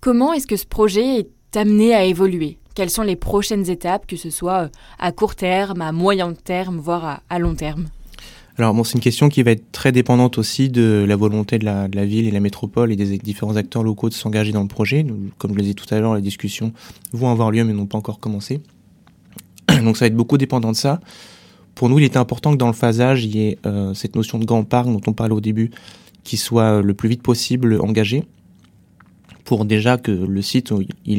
Comment 0.00 0.32
est-ce 0.32 0.46
que 0.46 0.56
ce 0.56 0.66
projet 0.66 1.18
est 1.18 1.56
amené 1.56 1.94
à 1.94 2.04
évoluer? 2.04 2.58
Quelles 2.74 2.90
sont 2.90 3.02
les 3.02 3.16
prochaines 3.16 3.68
étapes, 3.68 4.06
que 4.06 4.16
ce 4.16 4.30
soit 4.30 4.64
euh, 4.64 4.68
à 4.98 5.12
court 5.12 5.34
terme, 5.34 5.82
à 5.82 5.92
moyen 5.92 6.32
terme, 6.32 6.78
voire 6.78 7.22
à 7.28 7.38
long 7.38 7.54
terme? 7.54 7.86
Alors 8.60 8.86
c'est 8.86 8.94
une 8.94 9.00
question 9.00 9.28
qui 9.28 9.42
va 9.42 9.52
être 9.52 9.72
très 9.72 9.92
dépendante 9.92 10.38
aussi 10.38 10.68
de 10.68 11.04
la 11.08 11.16
volonté 11.16 11.58
de 11.58 11.64
la, 11.64 11.88
de 11.88 12.00
ville 12.00 12.26
et 12.26 12.30
la 12.30 12.40
métropole 12.40 12.92
et 12.92 12.96
des 12.96 13.18
différents 13.18 13.56
acteurs 13.56 13.82
locaux 13.82 14.08
de 14.08 14.14
s'engager 14.14 14.52
dans 14.52 14.62
le 14.62 14.68
projet. 14.68 15.06
Comme 15.38 15.52
je 15.52 15.58
l'ai 15.58 15.64
dit 15.64 15.74
tout 15.74 15.92
à 15.94 15.98
l'heure, 15.98 16.14
les 16.14 16.22
discussions 16.22 16.72
vont 17.12 17.30
avoir 17.30 17.50
lieu 17.50 17.64
mais 17.64 17.72
n'ont 17.72 17.86
pas 17.86 17.98
encore 17.98 18.20
commencé. 18.20 18.60
Donc 19.68 19.96
ça 19.96 20.04
va 20.04 20.06
être 20.08 20.16
beaucoup 20.16 20.38
dépendant 20.38 20.72
de 20.72 20.76
ça. 20.76 21.00
Pour 21.74 21.88
nous, 21.88 21.98
il 21.98 22.04
était 22.04 22.18
important 22.18 22.52
que 22.52 22.58
dans 22.58 22.66
le 22.66 22.74
phasage, 22.74 23.24
il 23.24 23.34
y 23.34 23.48
ait 23.48 23.58
euh, 23.64 23.94
cette 23.94 24.14
notion 24.14 24.38
de 24.38 24.44
grand 24.44 24.64
parc 24.64 24.86
dont 24.86 25.00
on 25.06 25.12
parlait 25.12 25.34
au 25.34 25.40
début, 25.40 25.70
qui 26.24 26.36
soit 26.36 26.82
le 26.82 26.94
plus 26.94 27.08
vite 27.08 27.22
possible 27.22 27.80
engagé, 27.80 28.24
pour 29.44 29.64
déjà 29.64 29.96
que 29.96 30.10
le 30.10 30.42
site 30.42 30.72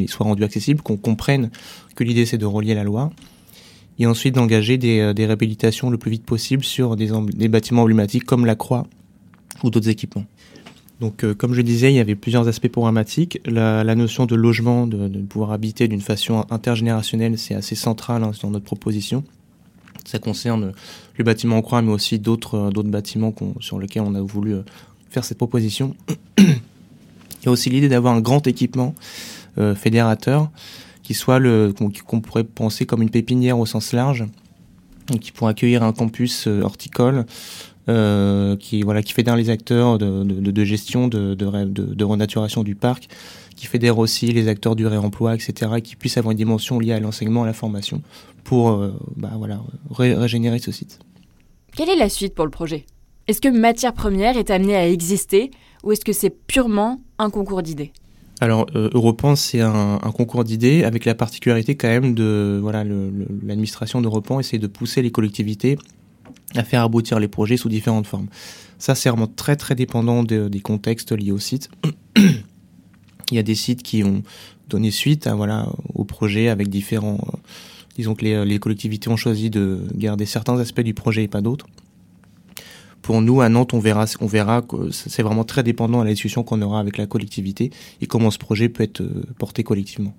soit 0.08 0.26
rendu 0.26 0.44
accessible, 0.44 0.82
qu'on 0.82 0.98
comprenne 0.98 1.50
que 1.96 2.04
l'idée 2.04 2.26
c'est 2.26 2.38
de 2.38 2.46
relier 2.46 2.76
la 2.76 2.84
loi, 2.84 3.12
et 4.02 4.08
ensuite 4.08 4.34
d'engager 4.34 4.80
des, 4.80 5.00
euh, 5.00 5.14
des, 5.14 5.28
réhabilitations 5.28 5.92
le 5.92 5.98
plus 5.98 6.10
vite 6.10 6.26
possible 6.26 6.64
sur 6.64 6.96
des, 6.96 7.48
bâtiments 7.48 7.84
emblématiques 7.84 8.26
comme 8.26 8.48
la 8.48 8.56
croix 8.56 8.88
ou 9.64 9.70
d'autres 9.70 9.90
équipements. 9.90 10.26
Donc, 11.00 11.24
euh, 11.24 11.36
comme 11.36 11.54
je 11.54 11.62
disais, 11.62 11.92
il 11.92 11.96
y 11.96 12.00
avait 12.00 12.16
plusieurs 12.16 12.48
aspects 12.48 12.68
programmatiques. 12.68 13.40
La, 13.46 13.84
notion 13.96 14.26
de 14.26 14.36
logement, 14.36 14.88
de, 14.88 15.08
pouvoir 15.22 15.52
habiter 15.52 15.88
d'une 15.88 16.02
façon 16.02 16.46
intergénérationnelle, 16.50 17.38
c'est 17.38 17.54
assez 17.54 17.76
central 17.76 18.24
hein, 18.24 18.32
dans 18.42 18.50
notre 18.50 18.66
proposition. 18.66 19.24
Ça 20.04 20.18
concerne 20.18 20.72
le 21.16 21.24
bâtiment 21.24 21.58
en 21.58 21.62
croix, 21.62 21.84
mais 21.84 21.92
aussi 21.92 22.18
d'autres 22.18 22.56
euh, 22.56 22.84
bâtiments 22.84 23.36
sur 23.60 23.78
lesquels 23.78 24.02
on 24.04 24.16
a 24.16 24.22
voulu 24.22 24.56
faire 25.12 25.24
cette 25.24 25.38
proposition. 25.38 25.96
Il 26.40 27.46
y 27.46 27.50
a 27.50 27.52
aussi 27.52 27.70
l'idée 27.70 27.90
d'avoir 27.90 28.16
un 28.16 28.22
grand 28.22 28.46
équipement 28.48 28.94
fédérateur 29.76 30.50
qui 31.12 31.18
soit 31.18 31.40
le 31.40 31.74
qu'on 32.08 32.22
pourrait 32.22 32.46
penser 32.46 32.86
comme 32.86 33.02
une 33.02 33.10
pépinière 33.10 33.60
au 33.60 33.66
sens 33.66 33.92
large, 33.92 34.24
qui 35.20 35.34
pourrait 35.34 35.52
accueillir 35.52 35.84
un 35.84 35.92
campus 35.92 36.48
euh, 36.48 36.62
horticole. 36.62 37.26
Euh, 37.90 38.56
qui 38.58 38.84
voilà 38.84 39.02
qui 39.02 39.12
fédère 39.12 39.36
les 39.36 39.50
acteurs 39.50 39.98
de, 39.98 40.64
gestion 40.64 41.08
de, 41.08 42.04
renaturation 42.04 42.64
du 42.64 42.76
parc, 42.76 43.10
qui 43.58 43.66
fédère 43.66 43.98
aussi 43.98 44.28
les 44.28 44.48
acteurs 44.48 44.76
du 44.76 44.86
réemploi, 44.86 45.34
etc., 45.34 45.72
et 45.78 45.82
qui 45.82 45.96
puisse 45.96 46.16
avoir 46.18 46.32
une 46.32 46.38
dimension 46.38 46.80
liée 46.80 46.94
à 46.94 47.00
l'enseignement, 47.00 47.44
à 47.44 47.48
la 47.48 47.54
formation, 47.54 48.04
pour 48.44 48.70
euh, 48.70 48.94
bah, 49.18 49.32
voilà, 49.36 49.62
ré 49.90 50.14
régénérer 50.14 50.60
ce 50.60 50.72
site. 50.72 51.00
Quelle 51.76 51.90
est 51.90 51.98
la 51.98 52.08
suite 52.08 52.36
pour 52.36 52.46
le 52.46 52.52
projet? 52.52 52.86
Est-ce 53.28 53.42
que 53.42 53.50
matière 53.50 53.94
première 53.94 54.38
est 54.38 54.52
amenée 54.52 54.76
à 54.76 54.88
exister 54.88 55.52
ou 55.84 55.92
est-ce 55.92 56.06
que 56.06 56.14
c'est 56.14 56.30
purement 56.30 57.02
un 57.18 57.32
concours 57.32 57.64
d'idées? 57.64 57.92
Alors, 58.42 58.66
euh, 58.76 58.90
Europan, 58.94 59.36
c'est 59.36 59.62
un, 59.62 60.00
concours 60.16 60.44
d'idées 60.44 60.84
avec 60.84 61.06
la 61.06 61.14
particularité 61.14 61.76
quand 61.76 61.88
même 61.88 62.16
de 62.16 62.58
voilà 62.60 62.84
l'administration 62.84 64.02
d'Europan 64.02 64.40
essaie 64.40 64.58
de 64.58 64.66
pousser 64.66 65.04
les 65.04 65.12
collectivités 65.12 65.78
à 66.56 66.64
faire 66.64 66.82
aboutir 66.82 67.20
les 67.20 67.28
projets 67.28 67.56
sous 67.56 67.70
différentes 67.70 68.08
formes. 68.08 68.28
Ça, 68.80 68.96
c'est 68.96 69.10
vraiment 69.10 69.28
très 69.28 69.56
très 69.56 69.76
dépendant 69.76 70.24
de, 70.24 70.48
des 70.48 70.60
contextes 70.60 71.12
liés 71.12 71.32
au 71.32 71.38
site. 71.38 71.70
Il 72.18 73.36
y 73.36 73.38
a 73.38 73.44
des 73.44 73.56
sites 73.56 73.84
qui 73.84 74.04
ont 74.04 74.24
donné 74.70 74.90
suite 74.90 75.28
à, 75.28 75.36
voilà, 75.36 75.70
au 75.94 76.04
projet 76.04 76.50
avec 76.50 76.68
différents. 76.68 77.20
Euh, 77.22 77.38
disons 77.96 78.16
que 78.16 78.26
les 78.26 78.60
collectivités 78.60 79.10
ont 79.10 79.18
choisi 79.18 79.52
de 79.52 79.82
garder 79.94 80.26
certains 80.26 80.58
aspects 80.60 80.82
du 80.82 80.96
projet 80.96 81.24
et 81.24 81.28
pas 81.28 81.42
d'autres. 81.42 81.68
Pour 83.12 83.22
nous, 83.22 83.42
à 83.42 83.50
Nantes, 83.50 83.74
on 83.74 83.80
verra, 83.80 84.06
on 84.22 84.26
verra 84.26 84.62
que 84.62 84.90
c'est 84.90 85.22
vraiment 85.22 85.44
très 85.44 85.64
dépendant 85.64 86.00
à 86.00 86.06
la 86.06 86.12
discussion 86.12 86.44
qu'on 86.44 86.62
aura 86.62 86.80
avec 86.80 86.98
la 86.98 87.08
collectivité 87.08 87.70
et 88.00 88.08
comment 88.08 88.32
ce 88.32 88.38
projet 88.38 88.70
peut 88.70 88.84
être 88.84 89.02
euh, 89.02 89.26
porté 89.38 89.66
collectivement. 89.66 90.14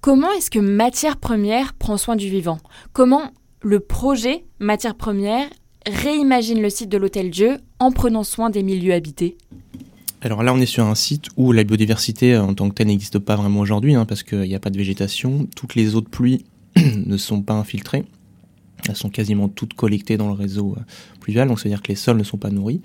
Comment 0.00 0.32
est-ce 0.32 0.50
que 0.50 0.58
Matière 0.58 1.18
Première 1.18 1.74
prend 1.74 1.96
soin 1.96 2.16
du 2.16 2.28
vivant? 2.28 2.58
Comment 2.92 3.30
le 3.62 3.78
projet 3.78 4.44
Matière 4.58 4.96
Première 4.96 5.46
réimagine 5.86 6.60
le 6.60 6.70
site 6.70 6.88
de 6.88 6.98
l'Hôtel 6.98 7.30
Dieu 7.30 7.58
en 7.78 7.92
prenant 7.92 8.24
soin 8.24 8.50
des 8.50 8.64
milieux 8.64 8.94
habités? 8.94 9.36
Alors 10.20 10.42
là, 10.42 10.52
on 10.52 10.58
est 10.58 10.66
sur 10.66 10.86
un 10.86 10.96
site 10.96 11.26
où 11.36 11.52
la 11.52 11.62
biodiversité 11.62 12.36
en 12.36 12.52
tant 12.52 12.68
que 12.68 12.74
telle 12.74 12.88
n'existe 12.88 13.20
pas 13.20 13.36
vraiment 13.36 13.60
aujourd'hui, 13.60 13.94
hein, 13.94 14.06
parce 14.06 14.24
qu'il 14.24 14.40
n'y 14.40 14.56
a 14.56 14.58
pas 14.58 14.70
de 14.70 14.76
végétation. 14.76 15.46
Toutes 15.54 15.76
les 15.76 15.94
eaux 15.94 16.00
de 16.00 16.08
pluie 16.08 16.44
ne 16.76 17.16
sont 17.16 17.42
pas 17.42 17.54
infiltrées. 17.54 18.06
Elles 18.88 18.96
sont 18.96 19.10
quasiment 19.10 19.48
toutes 19.48 19.74
collectées 19.74 20.16
dans 20.16 20.28
le 20.28 20.34
réseau 20.34 20.74
euh, 20.76 20.82
pluvial, 21.20 21.48
donc 21.48 21.60
c'est-à-dire 21.60 21.82
que 21.82 21.88
les 21.88 21.94
sols 21.94 22.16
ne 22.16 22.24
sont 22.24 22.38
pas 22.38 22.50
nourris. 22.50 22.80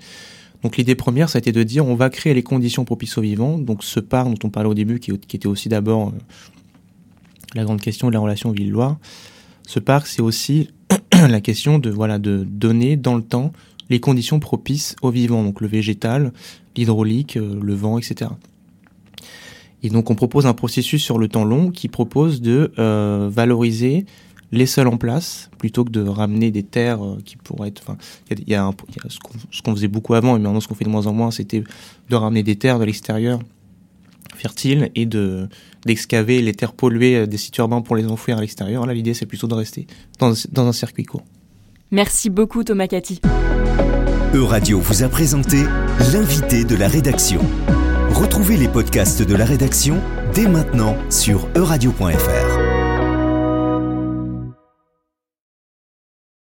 Donc 0.62 0.76
l'idée 0.76 0.94
première, 0.94 1.28
ça 1.28 1.38
a 1.38 1.40
été 1.40 1.52
de 1.52 1.62
dire 1.62 1.86
on 1.86 1.94
va 1.94 2.10
créer 2.10 2.34
les 2.34 2.42
conditions 2.42 2.84
propices 2.84 3.18
aux 3.18 3.22
vivants. 3.22 3.58
Donc 3.58 3.84
ce 3.84 4.00
parc 4.00 4.28
dont 4.28 4.38
on 4.44 4.50
parlait 4.50 4.68
au 4.68 4.74
début, 4.74 4.98
qui, 4.98 5.12
était 5.12 5.46
aussi 5.46 5.68
d'abord 5.68 6.08
euh, 6.08 6.12
la 7.54 7.64
grande 7.64 7.80
question 7.80 8.08
de 8.08 8.12
la 8.12 8.20
relation 8.20 8.50
ville-Loire, 8.50 8.98
ce 9.66 9.78
parc, 9.78 10.06
c'est 10.06 10.22
aussi 10.22 10.70
la 11.12 11.40
question 11.40 11.78
de 11.78 11.90
voilà 11.90 12.18
de 12.18 12.46
donner 12.48 12.96
dans 12.96 13.14
le 13.14 13.22
temps 13.22 13.52
les 13.90 14.00
conditions 14.00 14.40
propices 14.40 14.96
aux 15.02 15.10
vivants, 15.10 15.42
donc 15.42 15.60
le 15.60 15.68
végétal, 15.68 16.32
l'hydraulique, 16.76 17.36
euh, 17.36 17.58
le 17.62 17.74
vent, 17.74 17.98
etc. 17.98 18.30
Et 19.82 19.90
donc 19.90 20.10
on 20.10 20.14
propose 20.14 20.46
un 20.46 20.54
processus 20.54 21.02
sur 21.02 21.18
le 21.18 21.28
temps 21.28 21.44
long 21.44 21.70
qui 21.70 21.88
propose 21.88 22.40
de 22.40 22.72
valoriser 23.28 24.06
les 24.54 24.66
sols 24.66 24.88
en 24.88 24.96
place 24.96 25.50
plutôt 25.58 25.84
que 25.84 25.90
de 25.90 26.02
ramener 26.02 26.50
des 26.50 26.62
terres 26.62 27.04
euh, 27.04 27.18
qui 27.24 27.36
pourraient 27.36 27.68
être. 27.68 27.82
Enfin, 27.82 27.96
il 28.30 28.38
y 28.48 28.54
a, 28.54 28.56
y 28.56 28.60
a, 28.60 28.64
un, 28.64 28.70
y 28.70 29.06
a 29.06 29.10
ce 29.10 29.62
qu'on 29.62 29.74
faisait 29.74 29.88
beaucoup 29.88 30.14
avant, 30.14 30.34
mais 30.34 30.40
maintenant 30.40 30.60
ce 30.60 30.68
qu'on 30.68 30.74
fait 30.74 30.84
de 30.84 30.90
moins 30.90 31.06
en 31.06 31.12
moins, 31.12 31.30
c'était 31.30 31.62
de 32.08 32.16
ramener 32.16 32.42
des 32.42 32.56
terres 32.56 32.78
de 32.78 32.84
l'extérieur 32.84 33.40
fertiles 34.36 34.90
et 34.96 35.06
de 35.06 35.48
d'excaver 35.86 36.42
les 36.42 36.54
terres 36.54 36.72
polluées 36.72 37.26
des 37.26 37.36
sites 37.36 37.56
urbains 37.58 37.82
pour 37.82 37.94
les 37.94 38.06
enfouir 38.06 38.38
à 38.38 38.40
l'extérieur. 38.40 38.86
Là, 38.86 38.94
l'idée 38.94 39.14
c'est 39.14 39.26
plutôt 39.26 39.46
de 39.46 39.54
rester 39.54 39.86
dans, 40.18 40.32
dans 40.50 40.66
un 40.66 40.72
circuit 40.72 41.04
court. 41.04 41.24
Merci 41.90 42.30
beaucoup 42.30 42.64
Thomas 42.64 42.88
Cathy. 42.88 43.20
Euradio 44.34 44.80
vous 44.80 45.04
a 45.04 45.08
présenté 45.08 45.62
l'invité 46.12 46.64
de 46.64 46.74
la 46.74 46.88
rédaction. 46.88 47.40
Retrouvez 48.10 48.56
les 48.56 48.68
podcasts 48.68 49.22
de 49.22 49.34
la 49.34 49.44
rédaction 49.44 50.00
dès 50.34 50.48
maintenant 50.48 50.96
sur 51.08 51.48
euradio.fr. 51.54 52.53